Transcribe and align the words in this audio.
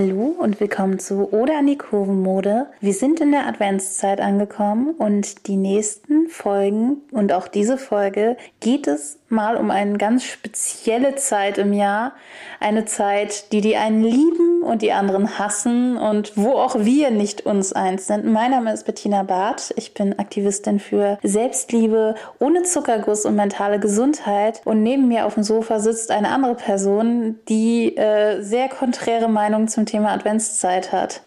Hallo 0.00 0.34
und 0.38 0.60
willkommen 0.60 0.98
zu 0.98 1.30
Oder 1.30 1.58
an 1.58 1.66
die 1.66 1.76
Kurvenmode. 1.76 2.68
Wir 2.80 2.94
sind 2.94 3.20
in 3.20 3.32
der 3.32 3.46
Adventszeit 3.46 4.18
angekommen 4.18 4.94
und 4.94 5.46
die 5.46 5.56
nächsten 5.56 6.30
Folgen 6.30 7.02
und 7.10 7.34
auch 7.34 7.48
diese 7.48 7.76
Folge 7.76 8.38
geht 8.60 8.86
es 8.86 9.18
mal 9.28 9.58
um 9.58 9.70
eine 9.70 9.98
ganz 9.98 10.24
spezielle 10.24 11.16
Zeit 11.16 11.58
im 11.58 11.74
Jahr. 11.74 12.14
Eine 12.60 12.86
Zeit, 12.86 13.52
die 13.52 13.60
die 13.60 13.76
einen 13.76 14.02
lieben 14.02 14.59
und 14.70 14.82
die 14.82 14.92
anderen 14.92 15.38
hassen 15.38 15.96
und 15.96 16.36
wo 16.36 16.52
auch 16.52 16.76
wir 16.78 17.10
nicht 17.10 17.44
uns 17.44 17.72
eins 17.72 18.06
sind. 18.06 18.24
Mein 18.24 18.52
Name 18.52 18.72
ist 18.72 18.86
Bettina 18.86 19.24
Barth. 19.24 19.72
Ich 19.76 19.94
bin 19.94 20.16
Aktivistin 20.18 20.78
für 20.78 21.18
Selbstliebe 21.24 22.14
ohne 22.38 22.62
Zuckerguss 22.62 23.24
und 23.24 23.34
mentale 23.34 23.80
Gesundheit. 23.80 24.62
Und 24.64 24.84
neben 24.84 25.08
mir 25.08 25.26
auf 25.26 25.34
dem 25.34 25.42
Sofa 25.42 25.80
sitzt 25.80 26.12
eine 26.12 26.28
andere 26.28 26.54
Person, 26.54 27.40
die 27.48 27.96
äh, 27.96 28.40
sehr 28.42 28.68
konträre 28.68 29.28
Meinungen 29.28 29.66
zum 29.66 29.86
Thema 29.86 30.12
Adventszeit 30.12 30.92
hat. 30.92 31.22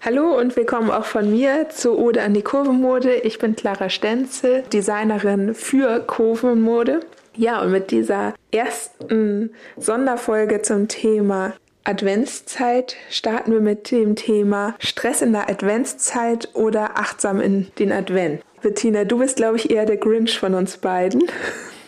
Hallo 0.00 0.36
und 0.36 0.56
willkommen 0.56 0.90
auch 0.90 1.04
von 1.04 1.30
mir 1.30 1.68
zu 1.68 1.96
Ode 1.96 2.22
an 2.22 2.34
die 2.34 2.42
Kurvenmode. 2.42 3.14
Ich 3.16 3.38
bin 3.38 3.54
Clara 3.54 3.88
Stenzel, 3.88 4.62
Designerin 4.72 5.54
für 5.54 6.00
Kurvenmode. 6.00 7.00
Ja, 7.36 7.62
und 7.62 7.70
mit 7.70 7.90
dieser 7.90 8.34
ersten 8.50 9.52
Sonderfolge 9.76 10.62
zum 10.62 10.88
Thema 10.88 11.52
Adventszeit 11.84 12.96
starten 13.08 13.52
wir 13.52 13.60
mit 13.60 13.90
dem 13.90 14.14
Thema 14.14 14.74
Stress 14.78 15.22
in 15.22 15.32
der 15.32 15.48
Adventszeit 15.48 16.50
oder 16.54 16.98
achtsam 16.98 17.40
in 17.40 17.68
den 17.78 17.90
Advent. 17.90 18.42
Bettina, 18.60 19.04
du 19.04 19.18
bist, 19.18 19.36
glaube 19.36 19.56
ich, 19.56 19.70
eher 19.70 19.86
der 19.86 19.96
Grinch 19.96 20.38
von 20.38 20.54
uns 20.54 20.76
beiden. 20.76 21.22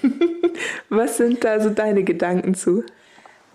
Was 0.89 1.19
sind 1.19 1.45
da 1.45 1.61
so 1.61 1.71
deine 1.71 2.05
Gedanken 2.05 2.55
zu? 2.55 2.84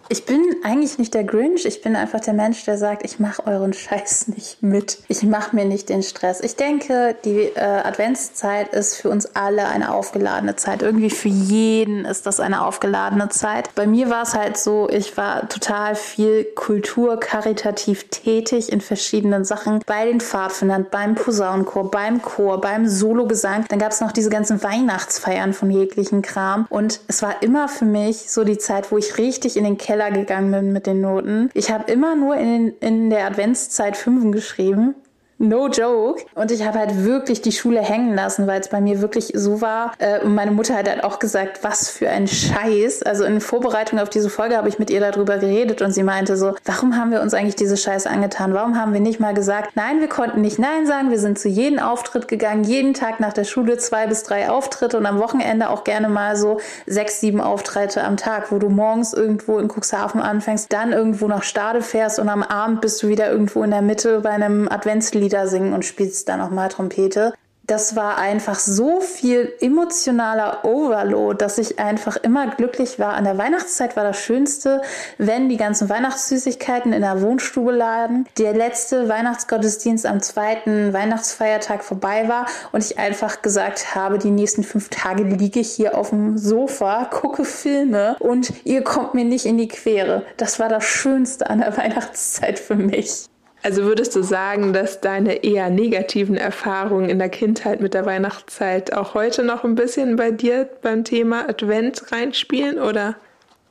Ich 0.09 0.25
bin 0.25 0.41
eigentlich 0.63 0.97
nicht 0.97 1.13
der 1.13 1.25
Grinch, 1.25 1.65
ich 1.65 1.81
bin 1.81 1.95
einfach 1.95 2.21
der 2.21 2.33
Mensch, 2.33 2.63
der 2.63 2.77
sagt, 2.77 3.03
ich 3.03 3.19
mache 3.19 3.45
euren 3.45 3.73
Scheiß 3.73 4.29
nicht 4.29 4.63
mit. 4.63 4.99
Ich 5.09 5.23
mache 5.23 5.55
mir 5.55 5.65
nicht 5.65 5.89
den 5.89 6.01
Stress. 6.01 6.39
Ich 6.39 6.55
denke, 6.55 7.15
die 7.25 7.41
äh, 7.41 7.59
Adventszeit 7.59 8.73
ist 8.73 8.95
für 8.95 9.09
uns 9.09 9.35
alle 9.35 9.67
eine 9.67 9.93
aufgeladene 9.93 10.55
Zeit. 10.55 10.81
Irgendwie 10.81 11.09
für 11.09 11.27
jeden 11.27 12.05
ist 12.05 12.25
das 12.25 12.39
eine 12.39 12.65
aufgeladene 12.65 13.27
Zeit. 13.29 13.69
Bei 13.75 13.85
mir 13.85 14.09
war 14.09 14.23
es 14.23 14.33
halt 14.33 14.57
so, 14.57 14.87
ich 14.89 15.17
war 15.17 15.49
total 15.49 15.95
viel 15.95 16.45
Kultur 16.55 17.19
karitativ 17.19 18.09
tätig 18.09 18.71
in 18.71 18.79
verschiedenen 18.79 19.43
Sachen. 19.43 19.81
Bei 19.85 20.05
den 20.05 20.21
Pfadfindern, 20.21 20.85
beim 20.89 21.15
Posaunenchor, 21.15 21.91
beim 21.91 22.21
Chor, 22.21 22.61
beim 22.61 22.87
Sologesang. 22.87 23.65
Dann 23.67 23.79
gab 23.79 23.91
es 23.91 23.99
noch 23.99 24.13
diese 24.13 24.29
ganzen 24.29 24.63
Weihnachtsfeiern 24.63 25.53
von 25.53 25.69
jeglichen 25.69 26.21
Kram. 26.21 26.65
Und 26.69 27.01
es 27.07 27.21
war 27.21 27.43
immer 27.43 27.67
für 27.67 27.85
mich 27.85 28.31
so 28.31 28.45
die 28.45 28.57
Zeit, 28.57 28.91
wo 28.91 28.97
ich 28.97 29.17
richtig 29.17 29.57
in 29.57 29.65
den 29.65 29.77
Keller 29.77 29.96
Keller 29.97 30.11
gegangen 30.11 30.51
bin 30.51 30.73
mit 30.73 30.85
den 30.85 31.01
Noten. 31.01 31.49
Ich 31.55 31.71
habe 31.71 31.91
immer 31.91 32.15
nur 32.15 32.35
in, 32.35 32.73
in 32.79 33.09
der 33.09 33.25
Adventszeit 33.25 33.97
Fünfen 33.97 34.31
geschrieben. 34.31 34.93
No 35.39 35.67
joke. 35.67 36.23
Und 36.33 36.49
ich 36.49 36.65
habe 36.65 36.79
halt 36.79 37.03
wirklich 37.03 37.43
die 37.43 37.51
Schule 37.51 37.79
hängen 37.79 38.15
lassen, 38.15 38.47
weil 38.47 38.59
es 38.59 38.69
bei 38.69 38.81
mir 38.81 39.01
wirklich 39.01 39.33
so 39.35 39.61
war. 39.61 39.91
Äh, 39.99 40.21
und 40.21 40.33
meine 40.33 40.49
Mutter 40.49 40.75
hat 40.75 40.89
halt 40.89 41.03
auch 41.03 41.19
gesagt, 41.19 41.63
was 41.63 41.89
für 41.89 42.09
ein 42.09 42.27
Scheiß. 42.27 43.03
Also 43.03 43.23
in 43.23 43.39
Vorbereitung 43.39 43.99
auf 43.99 44.09
diese 44.09 44.31
Folge 44.31 44.57
habe 44.57 44.67
ich 44.67 44.79
mit 44.79 44.89
ihr 44.89 44.99
darüber 44.99 45.37
geredet 45.37 45.83
und 45.83 45.91
sie 45.91 46.01
meinte 46.01 46.37
so, 46.37 46.55
warum 46.65 46.97
haben 46.97 47.11
wir 47.11 47.21
uns 47.21 47.35
eigentlich 47.35 47.55
diese 47.55 47.77
Scheiße 47.77 48.09
angetan? 48.09 48.55
Warum 48.55 48.79
haben 48.79 48.93
wir 48.93 48.99
nicht 48.99 49.19
mal 49.19 49.35
gesagt, 49.35 49.75
nein, 49.75 49.99
wir 49.99 50.09
konnten 50.09 50.41
nicht 50.41 50.57
Nein 50.57 50.87
sagen. 50.87 51.11
Wir 51.11 51.19
sind 51.19 51.37
zu 51.37 51.49
jedem 51.49 51.77
Auftritt 51.77 52.27
gegangen, 52.27 52.63
jeden 52.63 52.95
Tag 52.95 53.19
nach 53.19 53.33
der 53.33 53.43
Schule 53.43 53.77
zwei 53.77 54.07
bis 54.07 54.23
drei 54.23 54.49
Auftritte 54.49 54.97
und 54.97 55.05
am 55.05 55.19
Wochenende 55.19 55.69
auch 55.69 55.83
gerne 55.83 56.09
mal 56.09 56.35
so 56.35 56.59
sechs, 56.87 57.19
sieben 57.19 57.41
Auftritte 57.41 58.03
am 58.03 58.17
Tag, 58.17 58.51
wo 58.51 58.57
du 58.57 58.69
morgens 58.69 59.13
irgendwo 59.13 59.59
in 59.59 59.67
Cuxhaven 59.67 60.19
anfängst, 60.19 60.73
dann 60.73 60.93
irgendwo 60.93 61.27
nach 61.27 61.43
Stade 61.43 61.81
fährst 61.81 62.17
und 62.17 62.27
am 62.27 62.41
Abend 62.41 62.81
bist 62.81 63.03
du 63.03 63.07
wieder 63.07 63.29
irgendwo 63.29 63.61
in 63.61 63.69
der 63.69 63.83
Mitte 63.83 64.21
bei 64.21 64.31
einem 64.31 64.67
Adventslied 64.67 65.26
Lieder 65.27 65.49
singen 65.49 65.73
und 65.73 65.83
spielst 65.83 66.29
dann 66.29 66.39
auch 66.39 66.51
mal 66.51 66.69
Trompete. 66.69 67.33
Das 67.65 67.97
war 67.97 68.17
einfach 68.17 68.59
so 68.59 69.01
viel 69.01 69.51
emotionaler 69.59 70.63
Overload, 70.63 71.37
dass 71.37 71.57
ich 71.57 71.79
einfach 71.79 72.15
immer 72.15 72.47
glücklich 72.47 72.97
war. 72.97 73.15
An 73.15 73.25
der 73.25 73.37
Weihnachtszeit 73.37 73.97
war 73.97 74.05
das 74.05 74.17
Schönste, 74.17 74.81
wenn 75.17 75.49
die 75.49 75.57
ganzen 75.57 75.89
Weihnachtssüßigkeiten 75.89 76.93
in 76.93 77.01
der 77.01 77.21
Wohnstube 77.21 77.73
lagen, 77.73 78.25
der 78.37 78.53
letzte 78.53 79.09
Weihnachtsgottesdienst 79.09 80.05
am 80.05 80.21
zweiten 80.21 80.93
Weihnachtsfeiertag 80.93 81.83
vorbei 81.83 82.29
war 82.29 82.45
und 82.71 82.85
ich 82.85 82.97
einfach 82.97 83.41
gesagt 83.41 83.95
habe, 83.95 84.17
die 84.17 84.31
nächsten 84.31 84.63
fünf 84.63 84.87
Tage 84.87 85.23
liege 85.23 85.59
ich 85.59 85.71
hier 85.71 85.97
auf 85.97 86.11
dem 86.11 86.37
Sofa, 86.37 87.03
gucke 87.11 87.43
Filme 87.43 88.15
und 88.21 88.53
ihr 88.63 88.81
kommt 88.81 89.13
mir 89.13 89.25
nicht 89.25 89.45
in 89.45 89.57
die 89.57 89.67
Quere. 89.67 90.23
Das 90.37 90.57
war 90.57 90.69
das 90.69 90.85
Schönste 90.85 91.49
an 91.49 91.59
der 91.59 91.75
Weihnachtszeit 91.77 92.59
für 92.59 92.75
mich. 92.75 93.27
Also 93.63 93.83
würdest 93.83 94.15
du 94.15 94.21
sagen, 94.21 94.71
dass 94.71 95.01
deine 95.01 95.43
eher 95.43 95.69
negativen 95.69 96.37
Erfahrungen 96.37 97.09
in 97.09 97.19
der 97.19 97.29
Kindheit 97.29 97.81
mit 97.81 97.93
der 97.93 98.05
Weihnachtszeit 98.05 98.93
auch 98.93 99.13
heute 99.13 99.43
noch 99.43 99.63
ein 99.63 99.75
bisschen 99.75 100.15
bei 100.15 100.31
dir 100.31 100.69
beim 100.81 101.03
Thema 101.03 101.49
Advent 101.49 102.11
reinspielen 102.11 102.79
oder? 102.79 103.15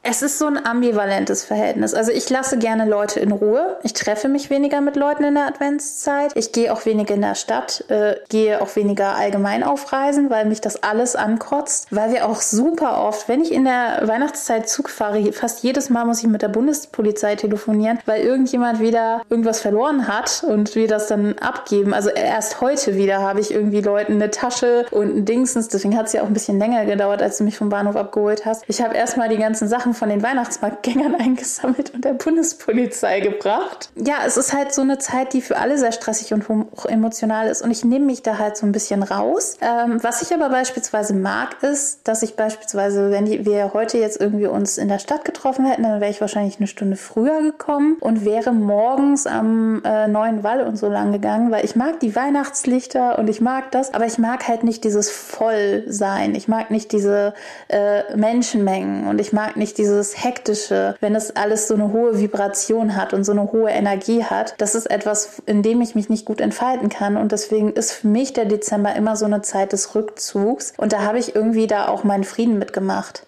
Es 0.08 0.22
ist 0.22 0.38
so 0.38 0.46
ein 0.46 0.64
ambivalentes 0.64 1.42
Verhältnis. 1.42 1.92
Also 1.92 2.12
ich 2.12 2.30
lasse 2.30 2.58
gerne 2.58 2.84
Leute 2.84 3.18
in 3.18 3.32
Ruhe. 3.32 3.76
Ich 3.82 3.92
treffe 3.92 4.28
mich 4.28 4.50
weniger 4.50 4.80
mit 4.80 4.94
Leuten 4.94 5.24
in 5.24 5.34
der 5.34 5.48
Adventszeit. 5.48 6.30
Ich 6.36 6.52
gehe 6.52 6.72
auch 6.72 6.86
weniger 6.86 7.14
in 7.14 7.22
der 7.22 7.34
Stadt, 7.34 7.84
äh, 7.88 8.14
gehe 8.28 8.62
auch 8.62 8.76
weniger 8.76 9.16
allgemein 9.16 9.64
auf 9.64 9.92
Reisen, 9.92 10.30
weil 10.30 10.44
mich 10.44 10.60
das 10.60 10.80
alles 10.84 11.16
ankotzt. 11.16 11.88
Weil 11.90 12.12
wir 12.12 12.28
auch 12.28 12.40
super 12.40 13.04
oft, 13.04 13.28
wenn 13.28 13.40
ich 13.40 13.50
in 13.50 13.64
der 13.64 14.02
Weihnachtszeit 14.04 14.68
Zug 14.68 14.90
fahre, 14.90 15.32
fast 15.32 15.64
jedes 15.64 15.90
Mal 15.90 16.04
muss 16.04 16.20
ich 16.20 16.28
mit 16.28 16.42
der 16.42 16.50
Bundespolizei 16.50 17.34
telefonieren, 17.34 17.98
weil 18.06 18.22
irgendjemand 18.22 18.78
wieder 18.78 19.22
irgendwas 19.28 19.60
verloren 19.60 20.06
hat 20.06 20.44
und 20.46 20.76
wir 20.76 20.86
das 20.86 21.08
dann 21.08 21.36
abgeben. 21.38 21.92
Also 21.92 22.10
erst 22.10 22.60
heute 22.60 22.94
wieder 22.94 23.22
habe 23.22 23.40
ich 23.40 23.52
irgendwie 23.52 23.80
Leuten 23.80 24.12
eine 24.12 24.30
Tasche 24.30 24.86
und 24.92 25.16
ein 25.16 25.24
Dingsens. 25.24 25.66
Deswegen 25.66 25.98
hat 25.98 26.06
es 26.06 26.12
ja 26.12 26.22
auch 26.22 26.26
ein 26.26 26.32
bisschen 26.32 26.60
länger 26.60 26.84
gedauert, 26.86 27.22
als 27.22 27.38
du 27.38 27.44
mich 27.44 27.58
vom 27.58 27.70
Bahnhof 27.70 27.96
abgeholt 27.96 28.46
hast. 28.46 28.62
Ich 28.68 28.80
habe 28.80 28.94
erstmal 28.94 29.28
die 29.28 29.38
ganzen 29.38 29.66
Sachen 29.66 29.95
von 29.96 30.08
den 30.08 30.22
Weihnachtsmarktgängern 30.22 31.14
eingesammelt 31.18 31.92
und 31.94 32.04
der 32.04 32.14
Bundespolizei 32.14 33.20
gebracht. 33.20 33.90
Ja, 33.96 34.18
es 34.26 34.36
ist 34.36 34.52
halt 34.52 34.72
so 34.72 34.82
eine 34.82 34.98
Zeit, 34.98 35.32
die 35.32 35.40
für 35.40 35.56
alle 35.56 35.78
sehr 35.78 35.92
stressig 35.92 36.32
und 36.32 36.48
hoch 36.48 36.86
emotional 36.86 37.48
ist 37.48 37.62
und 37.62 37.70
ich 37.70 37.84
nehme 37.84 38.06
mich 38.06 38.22
da 38.22 38.38
halt 38.38 38.56
so 38.56 38.66
ein 38.66 38.72
bisschen 38.72 39.02
raus. 39.02 39.56
Ähm, 39.60 40.02
was 40.02 40.22
ich 40.22 40.32
aber 40.32 40.48
beispielsweise 40.48 41.14
mag, 41.14 41.62
ist, 41.62 42.06
dass 42.06 42.22
ich 42.22 42.36
beispielsweise, 42.36 43.10
wenn 43.10 43.26
wir 43.26 43.72
heute 43.72 43.98
jetzt 43.98 44.20
irgendwie 44.20 44.46
uns 44.46 44.78
in 44.78 44.88
der 44.88 44.98
Stadt 44.98 45.24
getroffen 45.24 45.64
hätten, 45.64 45.82
dann 45.82 46.00
wäre 46.00 46.10
ich 46.10 46.20
wahrscheinlich 46.20 46.58
eine 46.58 46.66
Stunde 46.66 46.96
früher 46.96 47.42
gekommen 47.42 47.96
und 48.00 48.24
wäre 48.24 48.52
morgens 48.52 49.26
am 49.26 49.82
äh, 49.84 50.08
neuen 50.08 50.42
Wall 50.44 50.62
und 50.62 50.76
so 50.76 50.88
lang 50.88 51.12
gegangen, 51.12 51.50
weil 51.50 51.64
ich 51.64 51.76
mag 51.76 52.00
die 52.00 52.14
Weihnachtslichter 52.14 53.18
und 53.18 53.28
ich 53.28 53.40
mag 53.40 53.70
das, 53.70 53.94
aber 53.94 54.06
ich 54.06 54.18
mag 54.18 54.46
halt 54.48 54.64
nicht 54.64 54.84
dieses 54.84 55.10
Vollsein. 55.10 56.34
Ich 56.34 56.48
mag 56.48 56.70
nicht 56.70 56.92
diese 56.92 57.34
äh, 57.68 58.16
Menschenmengen 58.16 59.06
und 59.06 59.20
ich 59.20 59.32
mag 59.32 59.56
nicht 59.56 59.75
dieses 59.76 60.22
Hektische, 60.22 60.96
wenn 61.00 61.14
es 61.14 61.34
alles 61.34 61.68
so 61.68 61.74
eine 61.74 61.92
hohe 61.92 62.18
Vibration 62.18 62.96
hat 62.96 63.14
und 63.14 63.24
so 63.24 63.32
eine 63.32 63.52
hohe 63.52 63.70
Energie 63.70 64.24
hat, 64.24 64.54
das 64.58 64.74
ist 64.74 64.90
etwas, 64.90 65.42
in 65.46 65.62
dem 65.62 65.80
ich 65.80 65.94
mich 65.94 66.08
nicht 66.08 66.24
gut 66.24 66.40
entfalten 66.40 66.88
kann. 66.88 67.16
Und 67.16 67.32
deswegen 67.32 67.72
ist 67.72 67.92
für 67.92 68.08
mich 68.08 68.32
der 68.32 68.46
Dezember 68.46 68.94
immer 68.94 69.16
so 69.16 69.24
eine 69.26 69.42
Zeit 69.42 69.72
des 69.72 69.94
Rückzugs. 69.94 70.72
Und 70.76 70.92
da 70.92 71.02
habe 71.02 71.18
ich 71.18 71.34
irgendwie 71.34 71.66
da 71.66 71.88
auch 71.88 72.04
meinen 72.04 72.24
Frieden 72.24 72.58
mitgemacht. 72.58 73.26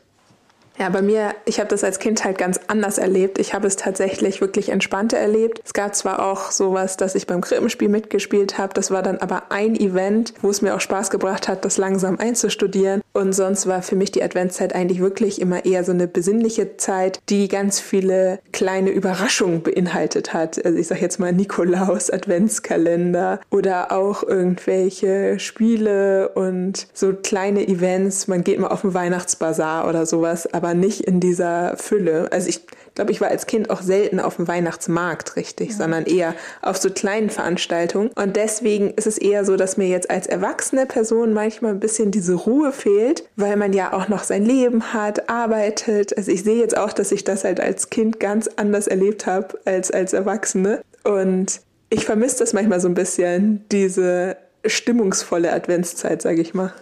Ja, 0.79 0.89
bei 0.91 1.03
mir, 1.03 1.35
ich 1.45 1.59
habe 1.59 1.69
das 1.69 1.83
als 1.83 1.99
Kind 1.99 2.25
halt 2.25 2.39
ganz 2.39 2.61
anders 2.69 2.99
erlebt. 2.99 3.41
Ich 3.41 3.53
habe 3.53 3.67
es 3.67 3.75
tatsächlich 3.75 4.41
wirklich 4.41 4.69
entspannter 4.69 5.19
erlebt. 5.19 5.61
Es 5.65 5.73
gab 5.73 5.97
zwar 5.97 6.25
auch 6.25 6.53
sowas, 6.53 6.97
dass 6.97 7.17
ich 7.17 7.27
beim 7.27 7.41
Krippenspiel 7.41 7.89
mitgespielt 7.89 8.59
habe, 8.59 8.75
das 8.75 8.93
war 8.93 9.03
dann 9.03 9.19
aber 9.19 9.51
ein 9.51 9.75
Event, 9.75 10.35
wo 10.41 10.51
es 10.51 10.63
mir 10.63 10.77
auch 10.77 10.81
Spaß 10.81 11.11
gebracht 11.11 11.49
hat, 11.49 11.65
das 11.65 11.79
langsam 11.79 12.19
einzustudieren. 12.21 13.01
Und 13.13 13.33
sonst 13.33 13.67
war 13.67 13.83
für 13.83 13.97
mich 13.97 14.13
die 14.13 14.23
Adventszeit 14.23 14.73
eigentlich 14.73 15.01
wirklich 15.01 15.41
immer 15.41 15.65
eher 15.65 15.83
so 15.83 15.91
eine 15.91 16.07
besinnliche 16.07 16.77
Zeit, 16.77 17.19
die 17.29 17.49
ganz 17.49 17.81
viele 17.81 18.39
kleine 18.53 18.91
Überraschungen 18.91 19.63
beinhaltet 19.63 20.33
hat. 20.33 20.65
Also 20.65 20.79
ich 20.79 20.87
sage 20.87 21.01
jetzt 21.01 21.19
mal 21.19 21.33
Nikolaus 21.33 22.11
Adventskalender 22.11 23.41
oder 23.51 23.91
auch 23.91 24.23
irgendwelche 24.23 25.41
Spiele 25.41 26.29
und 26.29 26.87
so 26.95 27.13
kleine 27.15 27.67
Events. 27.67 28.29
Man 28.29 28.45
geht 28.45 28.61
mal 28.61 28.69
auf 28.69 28.83
den 28.83 28.95
Weihnachtsbazar 28.95 29.89
oder 29.89 30.07
sowas, 30.07 30.47
aber 30.53 30.68
aber 30.69 30.75
nicht 30.75 31.01
in 31.01 31.19
dieser 31.19 31.77
Fülle. 31.79 32.29
Also 32.31 32.49
ich 32.49 32.61
glaube, 32.95 33.11
ich 33.11 33.21
war 33.23 33.29
als 33.29 33.47
Kind 33.47 33.71
auch 33.71 33.81
selten 33.81 34.21
auf 34.21 34.37
dem 34.37 34.49
Weihnachtsmarkt 34.49 35.37
richtig, 35.37 35.71
ja. 35.71 35.77
sondern 35.77 36.05
eher 36.05 36.35
auf 36.61 36.77
so 36.77 36.91
kleinen 36.91 37.31
Veranstaltungen. 37.31 38.11
Und 38.15 38.37
deswegen 38.37 38.91
ist 38.91 39.07
es 39.07 39.17
eher 39.17 39.47
so, 39.47 39.57
dass 39.57 39.79
mir 39.79 39.89
jetzt 39.89 40.11
als 40.11 40.27
erwachsene 40.27 40.85
Person 40.85 41.33
manchmal 41.33 41.73
ein 41.73 41.81
bisschen 41.81 42.11
diese 42.11 42.35
Ruhe 42.35 42.73
fehlt, 42.73 43.25
weil 43.37 43.57
man 43.57 43.73
ja 43.73 43.95
auch 43.95 44.09
noch 44.09 44.25
sein 44.25 44.45
Leben 44.45 44.93
hat, 44.93 45.31
arbeitet. 45.31 46.17
Also 46.17 46.31
ich 46.31 46.45
sehe 46.45 46.59
jetzt 46.59 46.77
auch, 46.77 46.93
dass 46.93 47.13
ich 47.13 47.25
das 47.25 47.45
halt 47.45 47.61
als 47.61 47.89
Kind 47.89 48.21
ganz 48.21 48.49
anders 48.57 48.89
erlebt 48.89 49.27
habe 49.27 49.59
als 49.65 49.91
als 49.91 50.13
Erwachsene. 50.13 50.83
Und 51.05 51.61
ich 51.89 52.05
vermisse 52.05 52.41
das 52.41 52.53
manchmal 52.53 52.81
so 52.81 52.89
ein 52.89 52.95
bisschen, 52.95 53.65
diese 53.73 54.37
stimmungsvolle 54.67 55.51
Adventszeit, 55.51 56.21
sage 56.21 56.43
ich 56.43 56.53
mal. 56.53 56.75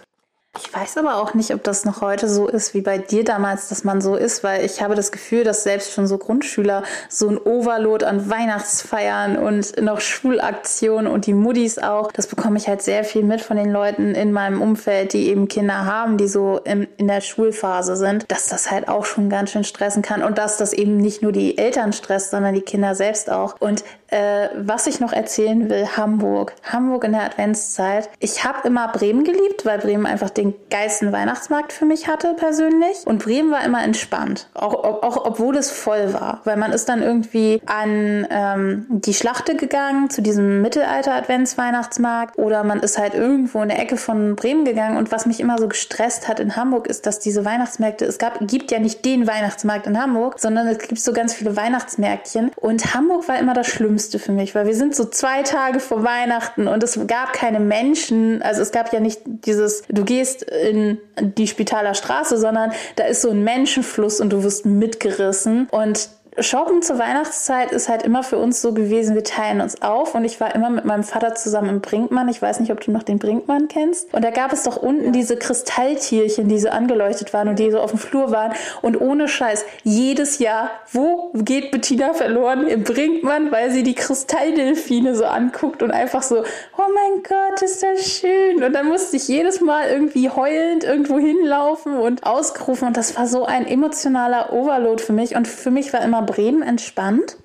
Ich 0.55 0.73
weiß 0.73 0.97
aber 0.97 1.17
auch 1.17 1.33
nicht, 1.35 1.53
ob 1.53 1.63
das 1.63 1.85
noch 1.85 2.01
heute 2.01 2.27
so 2.27 2.47
ist 2.47 2.73
wie 2.73 2.81
bei 2.81 2.97
dir 2.97 3.23
damals, 3.23 3.69
dass 3.69 3.83
man 3.83 4.01
so 4.01 4.15
ist, 4.15 4.43
weil 4.43 4.65
ich 4.65 4.81
habe 4.81 4.95
das 4.95 5.11
Gefühl, 5.11 5.43
dass 5.43 5.63
selbst 5.63 5.93
schon 5.93 6.07
so 6.07 6.17
Grundschüler 6.17 6.83
so 7.09 7.29
ein 7.29 7.37
Overload 7.37 8.03
an 8.05 8.29
Weihnachtsfeiern 8.29 9.37
und 9.37 9.79
noch 9.79 10.01
Schulaktionen 10.01 11.11
und 11.11 11.27
die 11.27 11.33
Muddis 11.33 11.77
auch, 11.77 12.11
das 12.11 12.25
bekomme 12.27 12.57
ich 12.57 12.67
halt 12.67 12.81
sehr 12.81 13.03
viel 13.03 13.23
mit 13.23 13.41
von 13.41 13.57
den 13.57 13.71
Leuten 13.71 14.15
in 14.15 14.31
meinem 14.31 14.61
Umfeld, 14.61 15.13
die 15.13 15.27
eben 15.27 15.47
Kinder 15.47 15.85
haben, 15.85 16.17
die 16.17 16.27
so 16.27 16.59
in, 16.63 16.87
in 16.97 17.07
der 17.07 17.21
Schulphase 17.21 17.95
sind, 17.95 18.31
dass 18.31 18.47
das 18.47 18.71
halt 18.71 18.87
auch 18.87 19.05
schon 19.05 19.29
ganz 19.29 19.51
schön 19.51 19.63
stressen 19.63 20.01
kann 20.01 20.23
und 20.23 20.39
dass 20.39 20.57
das 20.57 20.73
eben 20.73 20.97
nicht 20.97 21.21
nur 21.21 21.31
die 21.31 21.57
Eltern 21.57 21.93
stresst, 21.93 22.31
sondern 22.31 22.55
die 22.55 22.61
Kinder 22.61 22.95
selbst 22.95 23.31
auch. 23.31 23.55
Und 23.59 23.83
äh, 24.09 24.49
was 24.55 24.87
ich 24.87 24.99
noch 24.99 25.13
erzählen 25.13 25.69
will, 25.69 25.87
Hamburg. 25.97 26.53
Hamburg 26.63 27.03
in 27.03 27.11
der 27.11 27.23
Adventszeit. 27.23 28.09
Ich 28.19 28.43
habe 28.43 28.67
immer 28.67 28.87
Bremen 28.89 29.23
geliebt, 29.23 29.65
weil 29.65 29.79
Bremen 29.79 30.05
einfach 30.05 30.29
den 30.29 30.53
geilsten 30.69 31.11
Weihnachtsmarkt 31.11 31.73
für 31.73 31.85
mich 31.85 32.07
hatte 32.07 32.33
persönlich. 32.35 33.05
Und 33.05 33.23
Bremen 33.23 33.51
war 33.51 33.63
immer 33.65 33.83
entspannt, 33.83 34.49
auch, 34.53 34.73
auch 34.73 35.25
obwohl 35.25 35.57
es 35.57 35.71
voll 35.71 36.13
war. 36.13 36.41
Weil 36.45 36.57
man 36.57 36.71
ist 36.71 36.89
dann 36.89 37.01
irgendwie 37.01 37.61
an 37.65 38.27
ähm, 38.29 38.85
die 38.89 39.13
Schlachte 39.13 39.55
gegangen, 39.55 40.09
zu 40.09 40.21
diesem 40.21 40.61
Mittelalter-Adventsweihnachtsmarkt. 40.61 42.37
Oder 42.37 42.63
man 42.63 42.79
ist 42.79 42.97
halt 42.97 43.13
irgendwo 43.13 43.61
in 43.61 43.69
der 43.69 43.79
Ecke 43.79 43.97
von 43.97 44.35
Bremen 44.35 44.65
gegangen. 44.65 44.97
Und 44.97 45.11
was 45.11 45.25
mich 45.25 45.39
immer 45.39 45.57
so 45.57 45.67
gestresst 45.67 46.27
hat 46.27 46.39
in 46.39 46.55
Hamburg, 46.55 46.87
ist, 46.87 47.05
dass 47.05 47.19
diese 47.19 47.43
Weihnachtsmärkte, 47.43 48.05
es 48.05 48.17
gab, 48.17 48.39
gibt 48.47 48.71
ja 48.71 48.79
nicht 48.79 49.03
den 49.03 49.27
Weihnachtsmarkt 49.27 49.87
in 49.87 50.01
Hamburg, 50.01 50.39
sondern 50.39 50.67
es 50.67 50.79
gibt 50.79 51.01
so 51.01 51.11
ganz 51.13 51.33
viele 51.33 51.55
Weihnachtsmärktchen. 51.57 52.51
Und 52.55 52.93
Hamburg 52.93 53.27
war 53.27 53.37
immer 53.37 53.53
das 53.53 53.67
Schlimmste 53.67 53.96
Schlimmste 53.97 54.19
für 54.19 54.31
mich, 54.31 54.53
weil 54.53 54.67
wir 54.67 54.75
sind 54.75 54.95
so 54.95 55.05
zwei 55.05 55.41
Tage 55.41 55.79
vor 55.79 56.03
Weihnachten 56.03 56.67
und 56.67 56.83
es 56.83 56.99
gab 57.07 57.33
keine 57.33 57.59
Menschen. 57.59 58.43
Also 58.43 58.61
es 58.61 58.71
gab 58.71 58.93
ja 58.93 58.99
nicht 58.99 59.21
dieses, 59.25 59.83
du 59.89 60.05
gehst 60.05 60.43
in 60.43 60.99
die 61.19 61.47
Spitaler 61.47 61.95
Straße, 61.95 62.37
sondern 62.37 62.71
da 62.95 63.05
ist 63.05 63.23
so 63.23 63.31
ein 63.31 63.43
Menschenfluss 63.43 64.21
und 64.21 64.29
du 64.29 64.43
wirst 64.43 64.67
mitgerissen. 64.67 65.67
Und 65.71 66.09
Shoppen 66.39 66.83
zur 66.83 66.99
Weihnachtszeit 66.99 67.71
ist 67.71 67.89
halt 67.89 68.03
immer 68.03 68.21
für 68.21 68.37
uns 68.37 68.61
so 68.61 68.71
gewesen, 68.71 69.15
wir 69.15 69.23
teilen 69.23 69.59
uns 69.59 69.81
auf 69.81 70.13
und 70.13 70.23
ich 70.23 70.39
war 70.39 70.53
immer 70.53 70.69
mit 70.69 70.85
meinem 70.85 71.03
Vater 71.03 71.33
zusammen 71.33 71.69
im 71.69 71.81
Brinkmann. 71.81 72.29
Ich 72.29 72.41
weiß 72.41 72.59
nicht, 72.59 72.71
ob 72.71 72.79
du 72.79 72.91
noch 72.91 73.01
den 73.01 73.17
Brinkmann 73.17 73.67
kennst. 73.67 74.13
Und 74.13 74.23
da 74.23 74.29
gab 74.29 74.53
es 74.53 74.61
doch 74.63 74.77
unten 74.77 75.11
diese 75.13 75.35
Kristalltierchen, 75.35 76.47
die 76.47 76.59
so 76.59 76.69
angeleuchtet 76.69 77.33
waren 77.33 77.47
und 77.47 77.57
die 77.57 77.71
so 77.71 77.79
auf 77.79 77.89
dem 77.89 77.99
Flur 77.99 78.31
waren. 78.31 78.53
Und 78.83 79.01
ohne 79.01 79.27
Scheiß, 79.27 79.65
jedes 79.83 80.37
Jahr, 80.37 80.69
wo 80.91 81.31
geht 81.33 81.71
Bettina 81.71 82.13
verloren? 82.13 82.67
Im 82.67 82.83
Brinkmann, 82.83 83.51
weil 83.51 83.71
sie 83.71 83.81
die 83.81 83.95
Kristalldelfine 83.95 85.15
so 85.15 85.25
anguckt 85.25 85.81
und 85.81 85.89
einfach 85.89 86.21
so, 86.21 86.43
oh 86.77 86.91
mein 86.93 87.23
Gott, 87.23 87.63
ist 87.63 87.81
das 87.81 88.05
schön. 88.05 88.63
Und 88.63 88.73
dann 88.73 88.87
musste 88.87 89.17
ich 89.17 89.27
jedes 89.27 89.59
Mal 89.59 89.89
irgendwie 89.89 90.29
heulend 90.29 90.83
irgendwo 90.83 91.17
hinlaufen 91.17 91.97
und 91.97 92.27
ausgerufen. 92.27 92.89
Und 92.89 92.97
das 92.97 93.17
war 93.17 93.25
so 93.25 93.45
ein 93.45 93.65
emotionaler 93.65 94.53
Overload 94.53 95.01
für 95.01 95.13
mich. 95.13 95.35
Und 95.35 95.47
für 95.47 95.71
mich 95.71 95.91
war 95.93 96.03
immer 96.03 96.26
Bremen 96.27 96.61
entspannt. 96.61 97.37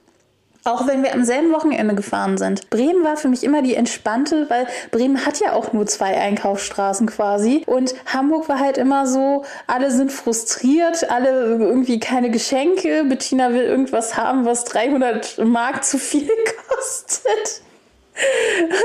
Auch 0.64 0.86
wenn 0.86 1.02
wir 1.02 1.12
am 1.12 1.24
selben 1.24 1.52
Wochenende 1.52 1.96
gefahren 1.96 2.38
sind. 2.38 2.70
Bremen 2.70 3.02
war 3.02 3.16
für 3.16 3.28
mich 3.28 3.42
immer 3.42 3.62
die 3.62 3.74
entspannte, 3.74 4.48
weil 4.48 4.68
Bremen 4.92 5.26
hat 5.26 5.40
ja 5.40 5.54
auch 5.54 5.72
nur 5.72 5.86
zwei 5.86 6.16
Einkaufsstraßen 6.16 7.08
quasi. 7.08 7.64
Und 7.66 7.94
Hamburg 8.06 8.48
war 8.48 8.60
halt 8.60 8.78
immer 8.78 9.08
so, 9.08 9.44
alle 9.66 9.90
sind 9.90 10.12
frustriert, 10.12 11.10
alle 11.10 11.56
irgendwie 11.56 11.98
keine 11.98 12.30
Geschenke. 12.30 13.02
Bettina 13.08 13.50
will 13.52 13.62
irgendwas 13.62 14.16
haben, 14.16 14.44
was 14.44 14.64
300 14.66 15.44
Mark 15.44 15.82
zu 15.82 15.98
viel 15.98 16.30
kostet. 16.68 17.62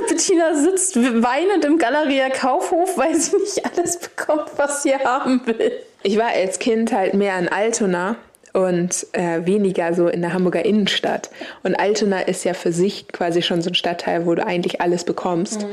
Bettina 0.10 0.56
sitzt 0.56 0.96
weinend 0.96 1.64
im 1.64 1.78
Galeria 1.78 2.30
Kaufhof, 2.30 2.98
weil 2.98 3.14
sie 3.16 3.38
nicht 3.38 3.64
alles 3.66 3.98
bekommt, 3.98 4.50
was 4.56 4.82
sie 4.82 4.96
haben 4.96 5.46
will. 5.46 5.74
Ich 6.02 6.18
war 6.18 6.30
als 6.30 6.58
Kind 6.58 6.92
halt 6.92 7.14
mehr 7.14 7.38
in 7.38 7.50
Altona 7.50 8.16
und 8.58 9.06
äh, 9.12 9.46
weniger 9.46 9.94
so 9.94 10.08
in 10.08 10.22
der 10.22 10.34
Hamburger 10.34 10.66
Innenstadt. 10.66 11.30
Und 11.62 11.76
Altona 11.76 12.22
ist 12.22 12.44
ja 12.44 12.56
für 12.56 12.72
sich 12.72 13.08
quasi 13.08 13.44
schon 13.44 13.62
so 13.62 13.70
ein 13.70 13.76
Stadtteil, 13.76 14.26
wo 14.26 14.34
du 14.34 14.44
eigentlich 14.44 14.82
alles 14.82 15.04
bekommst. 15.04 15.62
Mhm. 15.62 15.68